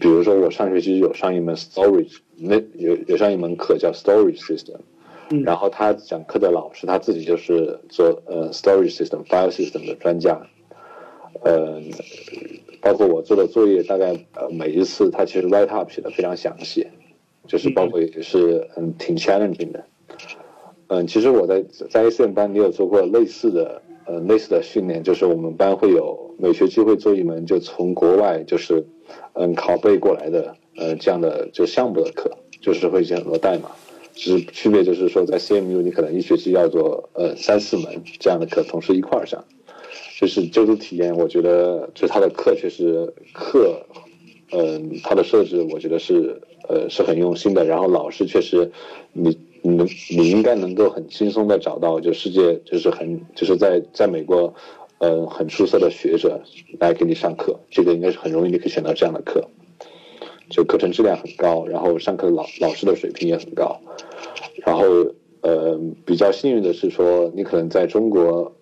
[0.00, 4.76] 比如说我上学期有上一门 storage，那有有上一门课叫 storage system，
[5.44, 10.40] 然后他讲课的老师他自己就是做呃 storage system file system 的专家，
[11.42, 11.80] 呃。
[12.82, 16.86] 包括我做的作业，大概呃每一次他其实 write up 写的非常详细，
[17.46, 19.84] 就是包括也是嗯挺 challenging 的，
[20.86, 28.82] 嗯，其实我在在 ACM 班你有做过类似的呃类似的训练，就是我们班会有每学期会做一门就从国外就是
[29.34, 32.30] 嗯拷贝过来的呃这样的就项目的课，
[32.62, 33.70] 就是会写很多代码。
[34.14, 39.44] 只是区别就是说，在 CMU 你可能一学期要做呃三四门这样的课，同时一块儿上。
[40.20, 43.82] 就是就读体验，我觉得就他的课确实课，
[44.52, 47.64] 嗯，他的设置我觉得是呃是很用心的。
[47.64, 48.70] 然后老师确实，
[49.14, 54.52] 你你能你应该能够很轻松的找到就世界就是很就是在在美国，
[54.98, 56.38] 呃很出色的学者
[56.78, 59.42] 来给你上课，这个应该是很容易你可以选到这样的课。
[60.50, 63.80] 就课程质量很高，然后上课老老师的水平也很高。
[64.66, 64.84] 然后
[65.40, 68.52] 呃比较幸运的是说，你可能在中国。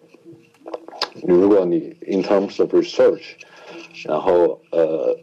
[1.26, 3.37] 如果你 in terms of research，
[4.04, 5.16] 然后呃，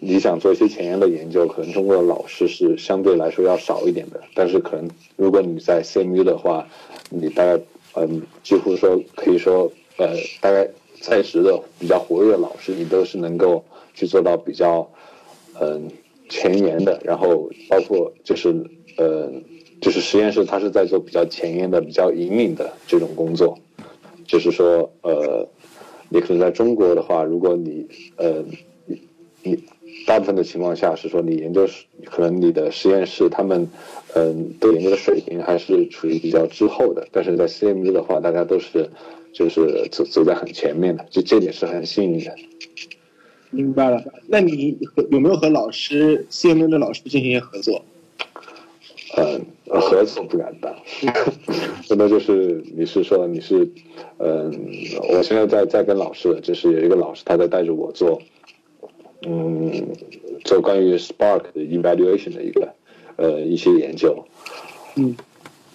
[0.00, 4.20] 你想做一些前沿的研究，可能中国的老师是相对来说要少一点的。
[4.34, 6.66] 但是可能如果你在 CMU 的话，
[7.10, 7.60] 你大概
[7.94, 10.08] 嗯，几乎说可以说呃，
[10.40, 10.68] 大概
[11.00, 14.86] 在职的比较活跃的老师，你都是能够去做到比较
[15.60, 15.88] 嗯
[16.28, 17.00] 前沿的。
[17.04, 18.54] 然后包括就是
[18.98, 19.30] 呃，
[19.80, 23.58] 就是实验室它是在做比较前沿的、比较引领的这种工作。
[24.26, 25.48] 就是说，呃，
[26.08, 27.86] 你可能在中国的话，如果你，
[28.16, 28.44] 呃，
[28.86, 29.00] 你
[29.42, 29.62] 你
[30.06, 31.66] 大部分的情况下是说，你研究
[32.04, 33.68] 可能你的实验室他们，
[34.14, 37.06] 嗯，对研究的水平还是处于比较滞后的。
[37.12, 38.90] 但是在 CMU 的话，大家都是
[39.32, 42.34] 就是走走在很前面的，就这点是很幸运的。
[43.50, 44.76] 明白了，那你
[45.10, 47.82] 有没有和老师 CMU 的老师进行一些合作？
[49.16, 50.74] 嗯，合作不敢当，
[51.86, 53.68] 真的就是你是说你是，
[54.18, 54.52] 嗯，
[55.10, 58.20] 我现在在在跟老师，就是有一个老师他在带着我做，
[59.26, 59.88] 嗯，
[60.44, 62.68] 做关于 Spark 的 evaluation 的一个
[63.16, 64.24] 呃一些研究，
[64.96, 65.16] 嗯，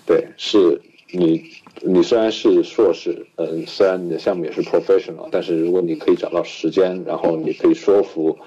[0.05, 1.43] 对，是你
[1.81, 8.37] 你虽然是硕士，嗯，虽然你的项目也是 professional，但是如果你可以找到时间，然后你可以说服，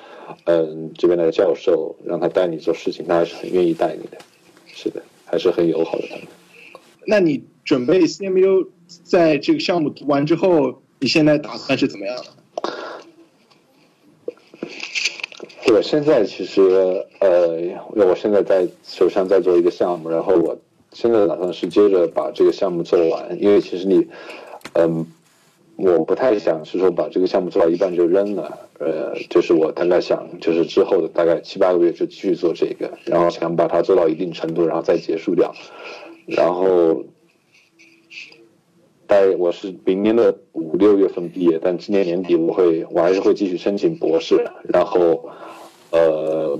[0.44, 4.16] 嗯，这边的教授让他带你做事情，他还是很愿意带你的。
[4.76, 5.02] 是的，
[5.34, 6.08] 还是很友好的。
[7.06, 8.68] 那你准备 CMU
[9.02, 12.24] 在这个项目读完之后，你现在打算是怎么样的？
[15.74, 17.58] 我现在其实呃，
[17.96, 20.56] 我现在在手上在做一个项目，然后我
[20.92, 24.06] 现在打算是接着把这个项目做完，因为其实你，
[24.74, 25.04] 嗯。
[25.76, 35.52] 我不太想是说把这个项目做到一半就扔了，呃，就是我大概想就是之后的大概七八个月就继续做这个，然后想把它做到一定程度，然后再结束掉。
[36.26, 37.04] 然后，
[39.08, 45.28] 大概我是明年的五六月份毕业，但今年年底我会我还是会继续申请博士，然后，
[45.90, 46.58] 呃，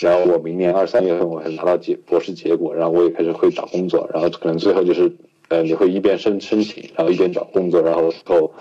[0.00, 5.14] 然后我明年二三月份我会拿到结博士结果，然后我也开始会找工作，然后可能最后就是。
[5.48, 8.52] 呃，你会一边申申请，然后一边找工作，然后后，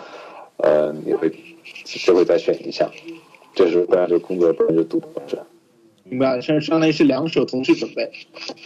[0.57, 1.29] 呃，你会
[1.83, 2.89] 就会再选一项，
[3.53, 5.37] 这是不然就工作，不然就读博士。
[6.05, 8.09] 明白，相相当于是两手同时准备。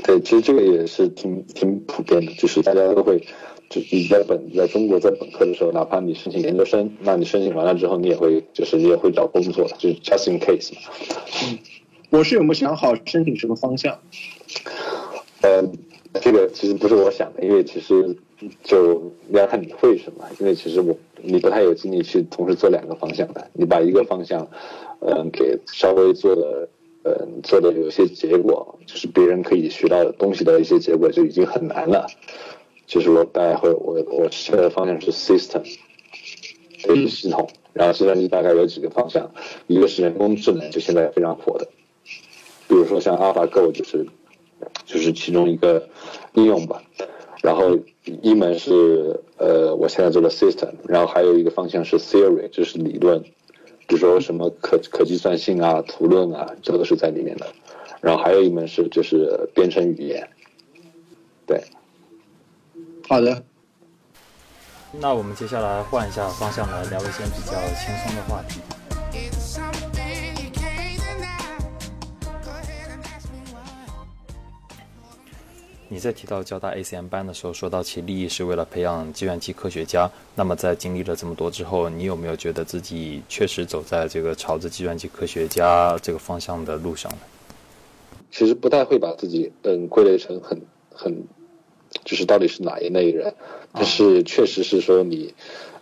[0.04, 3.18] 对，其实这个也是挺挺普遍的，就是大家都会，
[3.68, 10.82] 就你在本在中国在本科的时候，哪怕你申请研究生，那你申请完了之后，你也会就是你也会找工作，就是 just in case 嘛。
[11.50, 11.58] 嗯，
[12.12, 13.98] 博士有没有想好申请什么方向？
[15.42, 15.64] 呃。
[16.19, 18.17] 这个其实不是我想的，因为其实
[18.63, 20.28] 就要看你会什么。
[20.39, 24.45] 因为其实我你不太有精力去同时做两个方向的，你把一个方向，
[25.00, 26.67] 嗯，给稍微做的，
[27.04, 32.06] 嗯，做的有些结果，就是别人可以学到的东西的一些结果就已经很难了。
[32.86, 35.63] 就是我大概会，我我现在的方向是 system，
[36.78, 39.32] 就是系统，然后计算机大概有几个方向，
[39.67, 41.69] 一个是人工智能，就现在非常火的，
[42.67, 44.06] 比如说像 AlphaGo 就是。
[44.86, 45.89] 就是其中一个
[46.34, 46.82] 应用吧，
[47.41, 47.78] 然后
[48.21, 53.21] 一门是呃我现在做的 system，然后还有一个方向是 theory，就是理论，
[53.88, 57.47] 比如说什么可可计算性啊、图论啊，这都是在里面的。
[58.02, 60.28] 然后还有一门是就是编程语言，
[61.45, 61.63] 对。
[63.08, 63.43] 好的。
[65.00, 68.60] 那我们接下来换一下方向来聊一些比较轻松的话题。
[75.94, 80.10] 你在提到交大 ACM 班的时候，说到其利益是为了培养计算机科学家。
[80.34, 87.18] 那么在经历了这么多之后，你有没有觉得自己确实走在这个朝着计算机科学家这个方向的路上呢？
[88.32, 90.62] 其实不太会把自己嗯归类成很
[90.94, 91.26] 很，
[92.06, 93.36] 就是到底是哪一类人，
[93.74, 95.34] 但是确实是说你。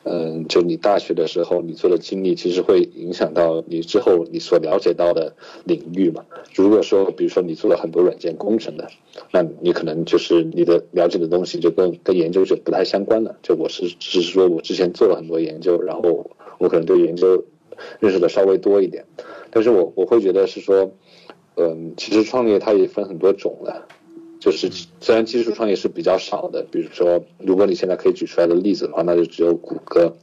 [0.04, 5.36] 嗯，就你大学的时候，你做的经历其实会影响到你之后你所了解到的
[5.66, 6.26] 领域嘛。
[6.56, 8.90] 如果说，比如说你做了很多软件工程的，
[9.32, 13.38] 那你可能就是你的了解的东西就跟跟研究就不太相关了。
[13.44, 17.44] 就我是只是说我之前做了很多研究，然后我可能对研究
[18.00, 19.06] 认识的稍微多一点。
[19.52, 20.92] 但是我我会觉得是说，
[21.56, 23.84] 嗯，其实创业它也分很多种的，
[24.40, 24.70] 就是
[25.02, 30.16] 虽然技术创业是比较少的，比如说如果你现在可以举出来的例子的话，那就只有谷歌，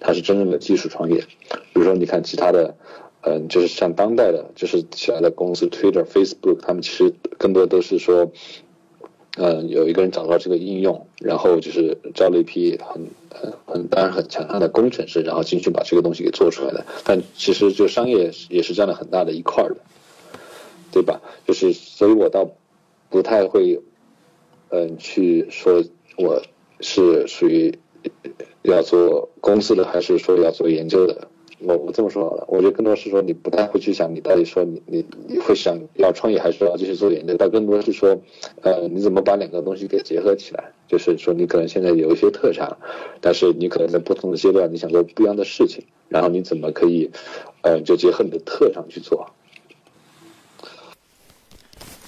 [0.00, 1.16] 它是真正的技术创业。
[1.50, 2.76] 比如说你看其他的，
[3.22, 8.30] 嗯，就是像当代的，就是起来的公司，Twitter、Facebook，他们其实更多都是说。
[9.40, 16.84] 嗯，有一个人找到这个应用，然后就是招了一批很很很当然很强悍的工程师，然后进去把这个东西给做出来的。
[17.04, 19.76] 但其实就商业也是占了很大的一块的，
[20.90, 21.20] 对吧？
[21.46, 22.50] 就是所以我倒
[23.10, 23.80] 不太会
[24.70, 25.82] 嗯去说
[26.16, 26.42] 我
[26.80, 27.78] 是属于
[28.62, 31.28] 要做公司的，还是说要做研究的。
[31.60, 38.16] 我我这么说好了，我觉得更多是说你不太会去想你到底说你你你会想要创业还是要继续做研究，但更多是说，
[38.62, 40.72] 呃，你怎么把两个东西给结合起来？
[40.86, 42.78] 就是说你可能现在有一些特长，
[43.20, 47.10] 但是你可能在不同的阶段你想做不一样的事情，然后你怎么可以，
[47.62, 49.28] 呃，就结合你的特长去做？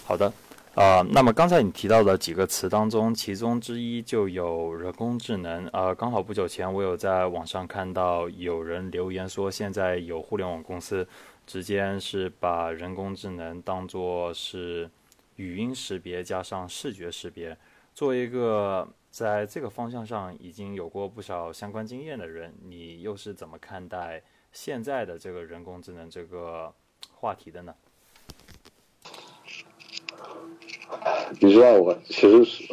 [0.05, 0.33] 好的。
[0.81, 5.67] 啊，那么刚才你提到的几个词当中，其中之一就有人工智能。
[5.75, 11.07] 呃，刚好不久前我有在网上看到有人留言说，现在有互联网公司
[11.47, 14.91] 直接是把人工智能当做是
[15.37, 17.55] 语音识别加上视觉识别。
[17.95, 26.73] 作为一个在这个方向上已经有过不少相关经验的人，你又是怎么看待现在的这个人工智能这个
[27.13, 27.75] 话题的呢？
[31.41, 32.65] 你知道我其实是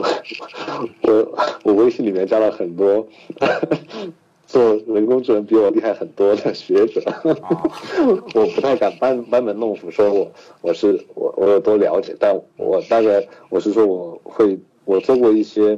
[1.02, 3.08] 我我微信里面加了很多
[4.48, 7.02] 做人工智能比我厉害很多的学者，
[8.34, 15.78] 我不太敢班班门弄斧说我我是我我有多了解，但我大概我是说我会我做过一些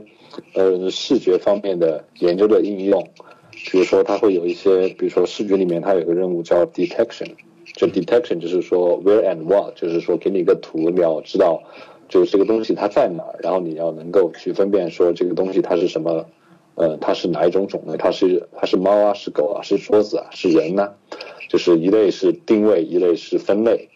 [0.54, 3.04] 呃视觉方面的研究的应用，
[3.72, 7.32] 比如说它会有一些，比如说视觉里面它有个任务叫 detection，
[7.74, 11.62] 就 detection 就是说 where and what，就是说给你一个图，你要知道。
[12.10, 16.26] 就是这个东西它在哪儿，然后你要能够去分辨说这个东西它是什么，
[16.76, 20.92] 呃，它是哪一种种类，它是它是猫啊，是狗啊，是桌子啊，是人呢？
[21.48, 23.88] 就是一类是定位，一类是分类。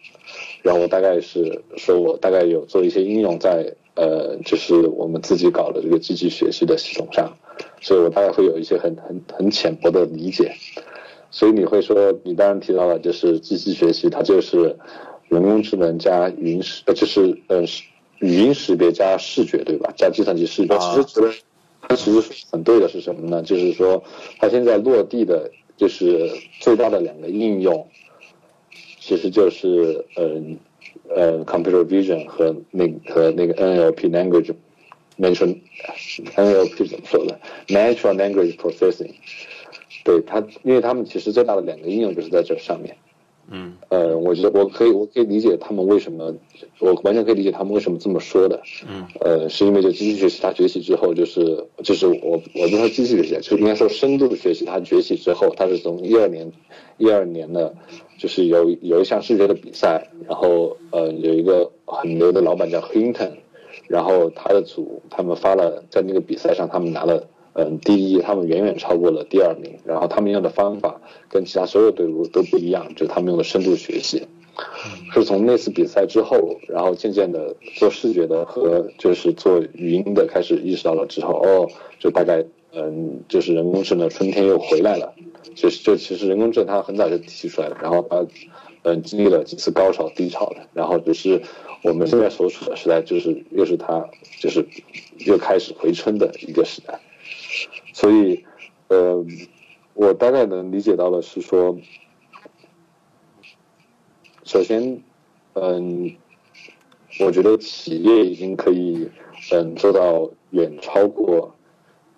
[0.62, 7.36] 然后我大概是说我大概有做一些应用在呃，就是我们自己搞的这个机器学习的系统上，
[7.80, 10.54] 所以我大概会有一些很很很浅薄的理解。
[11.30, 14.76] 所以你会说，你当然提到了就是机器学习，它就是
[15.28, 17.64] 人工智能加云识，呃，就是呃。
[18.20, 19.92] 语音识别加视觉，对吧？
[19.96, 21.32] 加计算机视觉，其实觉得
[21.86, 23.42] 它其实很对的是什么呢？
[23.42, 24.02] 就是说，
[24.38, 27.86] 它现在落地的，就是最大的两个应用，
[29.00, 30.40] 其实就是呃
[31.14, 34.54] 呃，computer vision 和那和那个 NLP language
[35.18, 35.58] natural
[36.36, 37.38] NLP 怎么说的
[37.68, 39.12] ？natural language processing。
[40.04, 42.96] 对它，因为他们其实最大的两个应用就是在这上面。
[43.50, 46.34] 嗯，呃，我觉得我可以，我可以理解他们为什么，
[46.80, 48.60] 我完全可以理解他们为什么这么说的。
[48.88, 56.50] 嗯，呃，是因为就机器学习，它崛起之后，就是就是我我不说机器学习，就应该说深度学习，它崛起之后，它是从一二年
[56.96, 57.74] 一二年的，
[58.18, 63.32] 就是有有一项世界的比赛，然后呃有一个很牛的老板叫 Hinton，
[63.88, 67.28] 然后他的组他们发了在那个比赛上，他们拿了。
[67.56, 74.26] 嗯，第一，他们远远超过了第二名，然后他们用的方法跟其他所有队伍都不一样，就是他们用的深度学习，
[75.12, 81.68] 是从那次比赛之后，然后渐渐的做视觉的和就是做语音的开始意识到了之后，哦，
[82.00, 85.14] 就大概嗯，就是人工智能春天又回来了，
[85.54, 88.26] 就是就其实人工智能它很早就提出来了，然后它
[88.82, 91.40] 嗯经历了几次高潮低潮的，然后只是
[91.84, 94.04] 我们现在所处的时代就是又是它
[94.40, 94.66] 就是
[95.24, 96.98] 又开始回春的一个时代。
[97.94, 98.44] 所以，
[98.88, 99.24] 呃，
[99.94, 101.78] 我大概能理解到的是说，
[104.42, 105.00] 首先，
[105.52, 106.12] 嗯，
[107.20, 109.08] 我觉得企业已经可以，
[109.52, 111.54] 嗯，做到远超过，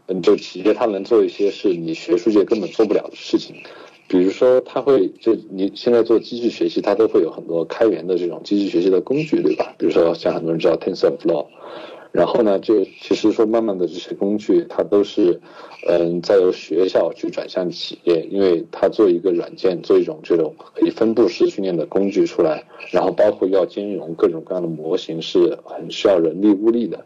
[0.07, 3.55] 嗯，就企业它能做一些是你学术界根本做不了的事情，
[4.09, 9.75] 比如说，它会就你现在做机器学习，它都会有很多开源的这种机器学习的工具，对吧？
[9.77, 11.47] 比如说，像很多人知道 TensorFlow。
[12.17, 15.39] 然后呢，就其实说，慢慢的这些工具，它都是，
[15.87, 27.05] 嗯，在由学校去转向企业，因为它做一个软件，做一种这种可以分布式训练的工具出来，然后包括要兼容各种各样的模型，是很需要人力物力的。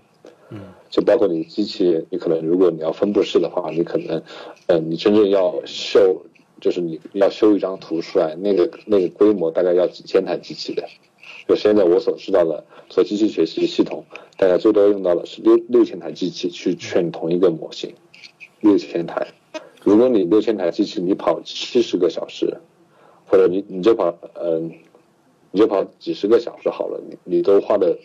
[0.51, 4.23] 嗯，就包括你机器，你可能如果你要分布式的话，你可能，
[4.69, 6.23] 嗯，你真正要修，
[6.61, 10.85] 就是你要修一张图出来，那个那个规模大概要几千台机器的。
[11.49, 14.05] 就现在我所知道的做机器学习系统，
[14.37, 17.95] 大概最多用到的是六六千台机器去劝同一个模型，
[18.61, 19.27] 六千台，
[19.83, 22.57] 如果你六千台机器你跑七十个小时，
[23.27, 24.73] 或者你你就跑嗯，
[25.51, 27.99] 你就跑几十个小时好了，你你都花的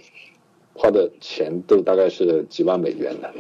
[0.74, 3.32] 花的钱都大概是几万美元的。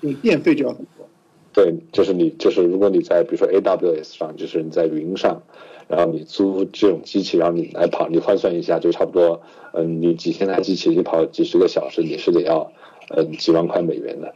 [0.00, 1.08] 你电费就要很多。
[1.52, 5.42] 对，就是你就是如果你在比如说 AWS 上，就是你在云上，
[5.88, 9.40] 然后你租这种机器，然后你来跑，你换算一下就差不多，
[9.72, 12.70] 嗯，你几千台机器你跑几十个小时，你是得要
[13.16, 14.34] 嗯几万块美元的。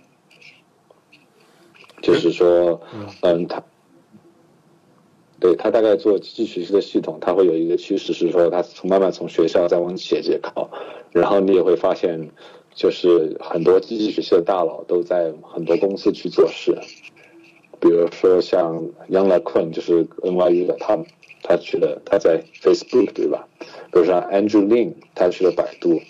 [2.00, 2.80] 就是说，
[3.20, 3.62] 嗯，他，
[5.38, 10.68] 对他大概做机器学习的系统，他会有一个趋势是说，他从慢慢从学校再往企业界靠，
[11.12, 12.30] 然后你也会发现，
[12.74, 16.76] 就是很多机器学习的大佬都在很多公司去做事，
[17.78, 18.76] 比如说像
[19.08, 20.98] Young LeQuan 就是 NYU 的，他
[21.42, 23.48] 他去了他在 Facebook 对吧？
[23.92, 26.00] 比如说 Andrew Lin 他去了百度，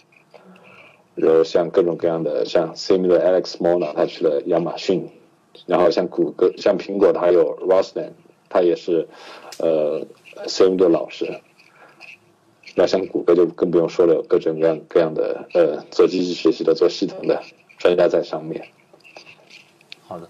[1.14, 5.08] 然后像各种各样的像 Similar Alex Mona 他去了亚马逊。
[5.66, 8.12] 然后像谷歌、像苹果，还有 Roslan，
[8.48, 9.06] 他也是
[9.58, 10.02] 呃
[10.46, 11.40] ，Similar 老师。
[12.74, 17.42] 那像谷歌就更不用说了，有各种各样各样的呃做机器学习的、做系统的
[17.76, 18.66] 专家在上面。
[20.08, 20.26] 好的，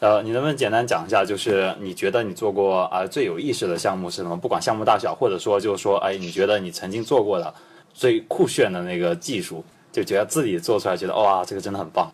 [0.00, 4.34] 呃，你能不能简单讲一下，就是你觉得你做过啊最有意思的项目是什么？
[4.36, 7.52] 不管项目大小，或者说就是说，哎，你觉得你曾经做过的
[7.92, 12.10] 最酷炫的那个技术，就觉得自己做出来觉得哇，这个真的很棒。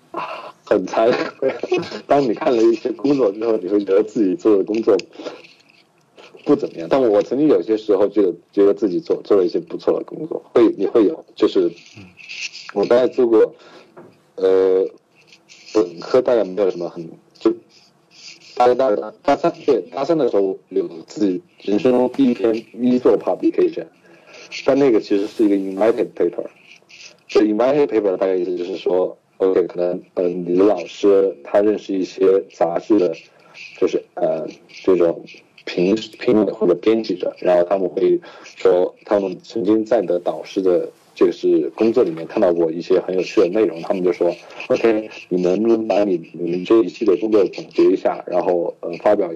[0.65, 1.55] 很惭愧，
[2.09, 4.97] 当你看了一些工作之后，你会觉得自己做的工作
[6.45, 6.89] 不怎么样。
[6.91, 11.71] 但我曾经有些时候觉得，觉得自己做做了一些不错的工作，会你会有，就是
[12.75, 13.55] 我大概做过，
[14.35, 14.85] 呃，
[15.73, 17.09] 本科大概没有什么很
[18.57, 18.91] 大大
[19.23, 23.87] 大三对大三的时候有自己人生中第一篇一作 publication，
[24.65, 26.47] 但那个其实是一个 invited paper，
[27.29, 29.17] 这 invited paper 大概意思就是说。
[29.39, 33.15] OK，可能嗯，你的老师他认识一些杂志的，
[33.79, 34.49] 就是呃
[34.83, 35.23] 这种
[35.67, 44.33] 评评委或者编辑者，然后他们会说他们曾经在你的导师的这个是工作里面看到过一些很有趣的内容，他们就说
[44.69, 49.29] OK，你能不能把你你们这一系列工作总结一下，然后呃发表，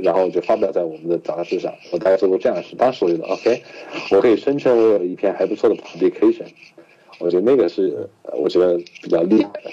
[0.00, 1.72] 然后就发表在我们的杂志上。
[1.92, 3.62] 我大概做过这样的事，当时我觉得 OK，
[4.10, 6.46] 我可以声称我有一篇还不错的 publication。
[7.20, 9.70] 我觉得那个是，我觉得比较厉害的。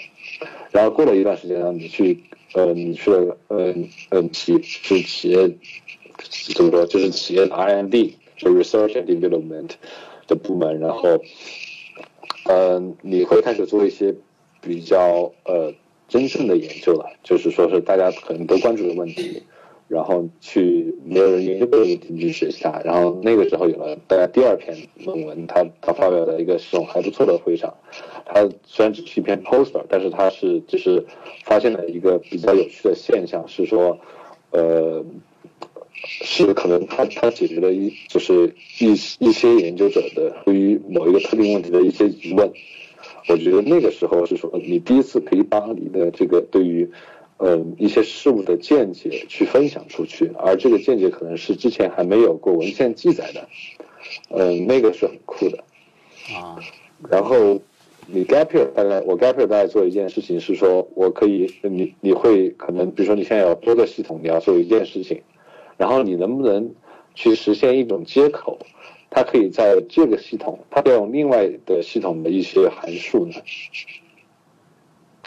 [0.72, 2.20] 然后过了一段时间呢，你去，
[2.54, 5.50] 呃，你去了，嗯嗯，企是企业
[6.56, 6.86] 怎么说？
[6.86, 9.70] 就是企业的 R&D，就 Research and Development
[10.28, 10.80] 的部门。
[10.80, 11.20] 然后，
[12.50, 14.14] 嗯，你会开始做一些
[14.62, 15.74] 比较呃
[16.08, 19.44] 真正的研究了，就是说是大家可能都关注的问题。
[19.88, 27.72] 然后去没有人研究过的问题去学习它，然后那个时候有了大家第二篇论文，他他发表在一个这种还不错的会上，
[28.26, 31.06] 他虽然只是一篇 poster，但是他是就是
[31.44, 33.96] 发现了一个比较有趣的现象，是说，
[34.50, 35.06] 呃，
[36.06, 42.52] 是可能他他解决了一就是一一些研究者的对于某一个特定问题的一些疑问，
[43.28, 46.90] 我觉得那个时候是说你第一次可以把你的这个对于。
[47.38, 53.50] 嗯，一些事物的见解去分享出去，而这个见解可能是之前还没有过文献记载的，
[54.30, 55.62] 嗯，那个是很酷的
[56.34, 56.56] 啊。
[57.10, 57.60] 然后
[58.08, 65.22] 你 gap year 大概我 gap year 大概做一件事情是说，我可以你你会可能比如说你现在有多个系统，你要做一件事情，
[65.78, 66.74] 然后你能不能
[67.14, 68.60] 去实现一种接口，
[69.10, 73.34] 它可以在这个系统，它调用另外的系统的一些函数呢？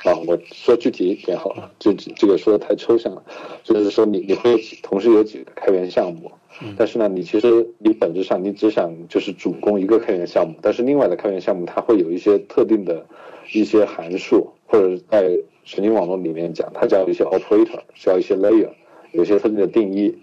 [0.05, 3.23] 啊，我说具体一点好了，这这个说的太抽象了，
[3.65, 6.31] 就是说你你会同时有几个开源项目，
[6.77, 13.05] 但是呢，你其实你本质上你只想就是主攻一个开源项目，但是另外的开源项目它会有一些特定的
[13.53, 18.71] 一些函数，或者在神经网络里面讲，它叫一些 operator，需要一些 layer，
[19.11, 20.17] 有些特定的定义。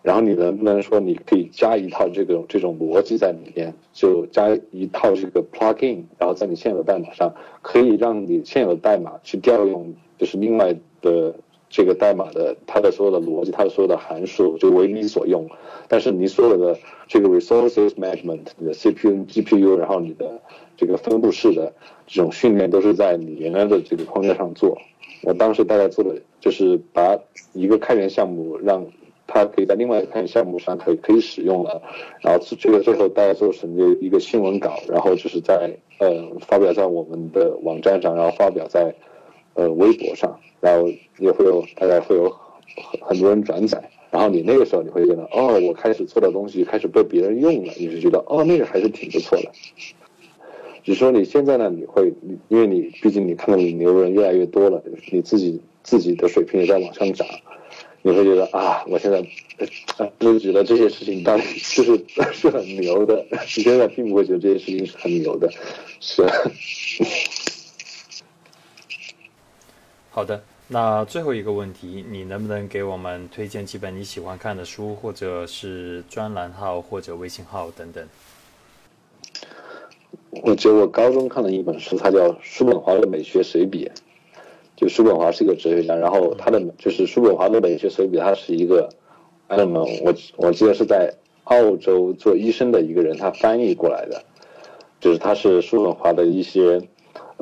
[0.00, 11.34] 然后你能不能说你可以加一套这个这种逻辑在里面，就加一套这个 plugin，然后在你现有的代码上，可以让你现有的代码去调用，就是另外的
[11.68, 15.46] 这个代码的它的所有的逻辑，它的所有的函数就为你所用，
[15.88, 16.78] 但是你所有的
[17.08, 20.40] 这个 resources management，你的 CPU、GPU，然后你的
[20.76, 21.72] 这个分布式的
[22.06, 24.78] 这种训练都是在你原来的这个框架上做。
[25.22, 27.18] 我当时大概做的就是把
[27.52, 28.86] 一个开源项目让。
[29.30, 31.80] 它可以在另外一个项目上可以可以使用了，
[32.22, 38.92] 然后这个最后大家做成一一个新闻稿，然后就是在呃发表在我们的网站上，然后发表在
[39.52, 49.50] 呃微博上，然后也会有大概会有很很多人转载，然后你那个时候你会觉得哦，我开始做的东西开始被别人用了，你就觉得哦那个还是挺不错的。
[50.84, 52.10] 只说你现在呢，你会
[52.48, 57.26] 因为你毕竟你看到你牛人越来越多了，你自己自己的水平也在往上涨。
[58.10, 59.22] 你会觉得啊，我现在
[60.18, 61.42] 就觉得这些事情到底
[61.74, 62.02] 就是
[62.32, 63.22] 是很牛的。
[63.30, 65.52] 你现在并不会觉得这些事情是很牛的，
[66.00, 66.26] 是。
[70.10, 78.08] 好的，那最后一个问题，你能不能给我们推荐几本你喜欢看的书，或者是专栏号或者微信号等等？
[80.42, 83.84] 我觉得我高中看了一本书，它叫《叔本华的美学随笔》。
[84.78, 88.88] 就叔本华是一个哲学家，然后他的就是叔本华的美学手笔，他是一个，
[89.48, 91.12] 那么我我记得是在
[91.44, 94.22] 澳洲做医生的一个人，他翻译过来的，
[95.00, 96.80] 就是他是叔本华的一些。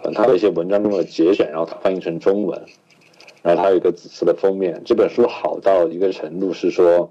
[0.02, 2.62] 呃，他的一些文章中的节选，然后他翻译成中文，
[3.42, 4.78] 然后他有一个紫色的封面。
[4.84, 7.10] 这本书好到一个程度是说，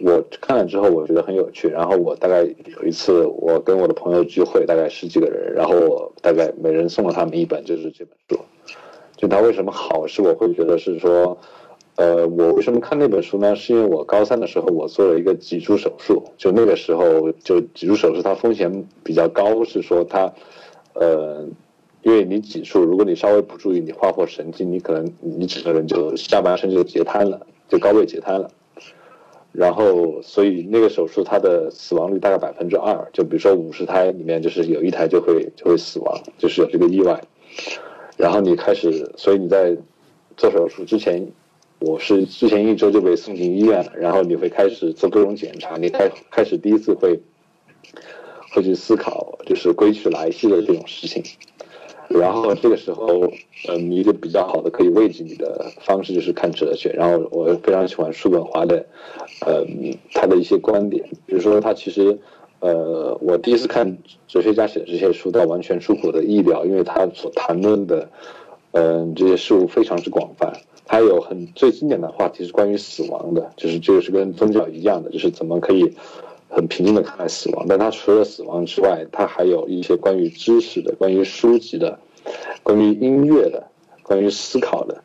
[0.00, 1.66] 我看了之后我觉得很有趣。
[1.66, 8.44] 然后我大概有一次我跟我的朋友聚会，大概十几个人，然后我大概每人送了他们一本，就是这本书。
[9.18, 11.36] 就他为什么好，是我会觉得是说，
[11.96, 13.54] 呃，我为什么看那本书呢？
[13.54, 18.72] 是因为我高三的时候我做了一个脊柱手术，就那个时候就脊柱手术它风险
[19.04, 20.32] 比较高，是说它，
[20.94, 21.46] 呃。
[22.02, 28.48] 因为你脊柱，如果你稍微不注意，你划破神经，你可能你整个人就下半身就截瘫了，就高位截瘫了。
[29.50, 37.20] 然后，所以那个手术它的死亡率大概百分之二，就比如说五十胎里面就是有一台就会就会死亡，就是有这个意外。
[38.18, 39.74] 然后你开始，所以你在
[40.36, 41.26] 做手术之前，
[41.78, 43.92] 我是之前一周就被送进医院了。
[43.96, 47.18] 然后你会开始做各种检查，你开开始第一次会
[48.50, 51.22] 会去思考，就是归去来兮的这种事情。
[52.08, 53.30] 然后这个时候，
[53.68, 56.90] 嗯，一个比较好的可以慰藉你的方式就是看哲学。
[56.90, 58.84] 然后我非常喜欢叔本华的，
[59.46, 62.18] 嗯，他的一些观点，比如说他其实，
[62.60, 68.08] 呃，我第一次看哲学家写的这些书，他完全出乎我的意料，因为他所谈论的，
[68.72, 70.52] 嗯，这些事物非常之广泛。
[70.86, 75.94] 他有很最经典的话题是关于死亡的，就是这个是跟宗教一样的，就是怎么可以。
[76.50, 81.98] 很平静的看待死亡，但他除了死亡之外，他还有一些关于知识的、关于书籍的、
[82.62, 83.62] 关于音乐的、
[84.02, 85.04] 关于思考的，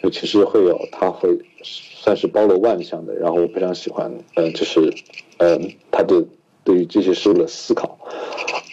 [0.00, 3.12] 就其实会有，他会算是包罗万象的。
[3.16, 4.94] 然后我非常喜欢，呃，就是，
[5.38, 5.60] 嗯，
[5.90, 6.24] 他的
[6.68, 7.98] 对于这些事物的思考，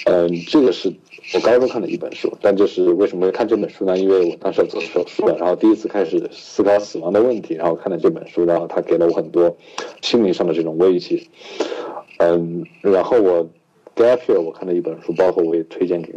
[0.03, 0.93] 嗯，这个是
[1.33, 2.29] 我高中看的一本书。
[2.41, 3.97] 但就是为什么会看这本书呢？
[3.97, 9.55] 因为我当时要做手术了，然后第一次开始思考死亡的问题，然后看了这本书，然后他给了我很多
[10.01, 11.25] 心灵上的这种慰藉。
[12.17, 13.47] 嗯，然后我
[13.95, 16.15] gap year 我看了一本书，包括我也推荐给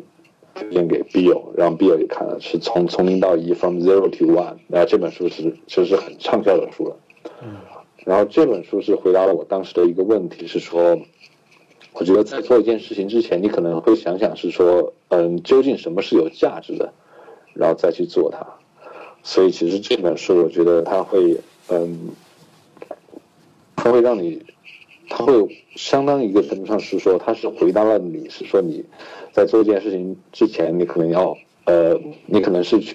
[0.56, 6.96] 推荐给 Bill，让 Bill 也看了，是从从零到一 from zero to one，然后这本书是其实是很畅销的书了。
[7.40, 7.54] 嗯，
[8.04, 10.98] 然后这本书是回答了我当时的一个问题，是说，
[11.92, 16.92] 我觉得在做一件事情之前，你可能会想想是说，嗯，究竟什么是有价值的，
[17.54, 18.46] 然后再去做它。
[19.22, 21.36] 所以其实这本书我觉得它会，
[21.68, 22.10] 嗯，
[23.76, 24.42] 它会让你。
[25.10, 28.84] 它会相当一个程度上是说，它是回答了你是说你
[29.32, 31.34] 在做这件事情之前，你可能要
[31.64, 32.94] 呃，你可能是去，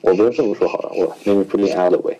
[0.00, 2.16] 我不能这么说好了，我 let me put it other way，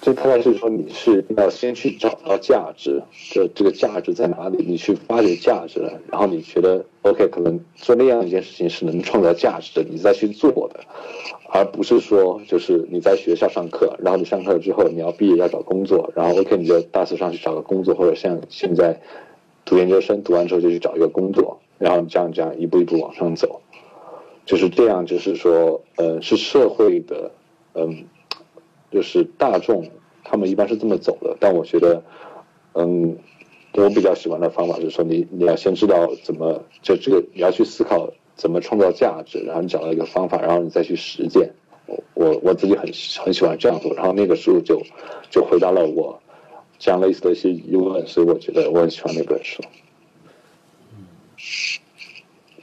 [0.00, 10.80] 就大概是说你是要先去找到价值，这这个价值在哪里，你去发掘价值了，然后你觉得 OK，可能做那样一件事情是能创造价值的，你再去做的。
[11.52, 19.00] 而不是说，就是你在学校上课，然后你上课了之后，你要毕业要找工作，然后 OK，你就大四上去找个工作，或者像现在
[19.64, 23.60] 读研究生，读完之后就去找一个工作，然后这样这样一步一步往上走，
[24.46, 27.32] 就是这样，就是说，呃，是社会的，
[27.74, 28.04] 嗯，
[28.90, 29.90] 就是大众
[30.24, 32.02] 他们一般是这么走的，但我觉得，
[32.74, 33.16] 嗯，
[33.72, 38.10] 我比较喜欢的方法就是说，你你要先知道怎么，就这个你要去思考。
[38.36, 39.38] 怎么创造价值？
[39.40, 41.52] 然后你找到一个方法，然后你再去实践。
[41.84, 42.90] 我我我自己很
[43.22, 43.92] 很喜欢这样做。
[43.94, 44.82] 然后那个书就
[45.28, 46.18] 就回答了我
[46.78, 49.62] 这样类似的一些疑问，所以我觉得我很喜欢那本书。
[50.96, 51.06] 嗯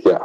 [0.04, 0.20] ，Yeah，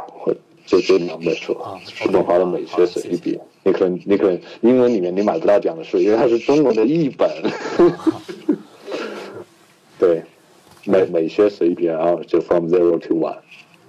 [0.73, 1.55] 就这两本书，
[1.85, 3.39] 叔本华的美学随笔。
[3.63, 7.29] 你可能你可能英文里面你买不到这样的书，因为它是中国的译本。
[9.99, 10.23] 对，
[10.85, 13.37] 美美学随笔，然后就 From Zero to One。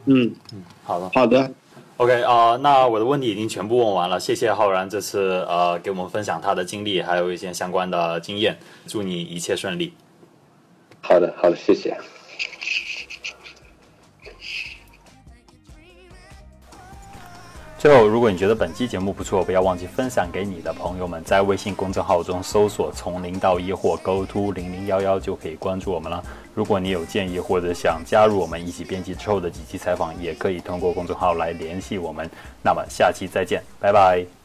[0.05, 1.51] 嗯嗯，好的好的
[1.97, 9.95] ，OK 啊，那我的问题已经全部问完了，谢谢浩然这次呃给我们分享他的经历，还有一些相关的经验，祝你一切顺利。
[11.01, 11.97] 好的好的，谢谢。
[17.85, 26.25] 最后，如果你觉得本期节目不错，不要忘记分享给你的朋友们，在微信公众号中搜索“从零到一”或 “Go to 零零幺幺”就可以关注我们了。
[26.55, 32.27] 如果你有建议或者想加入我们一起编辑之后的几期采访，也可以通过公众号来联系我们。
[32.63, 34.44] 那么下期再见，拜拜。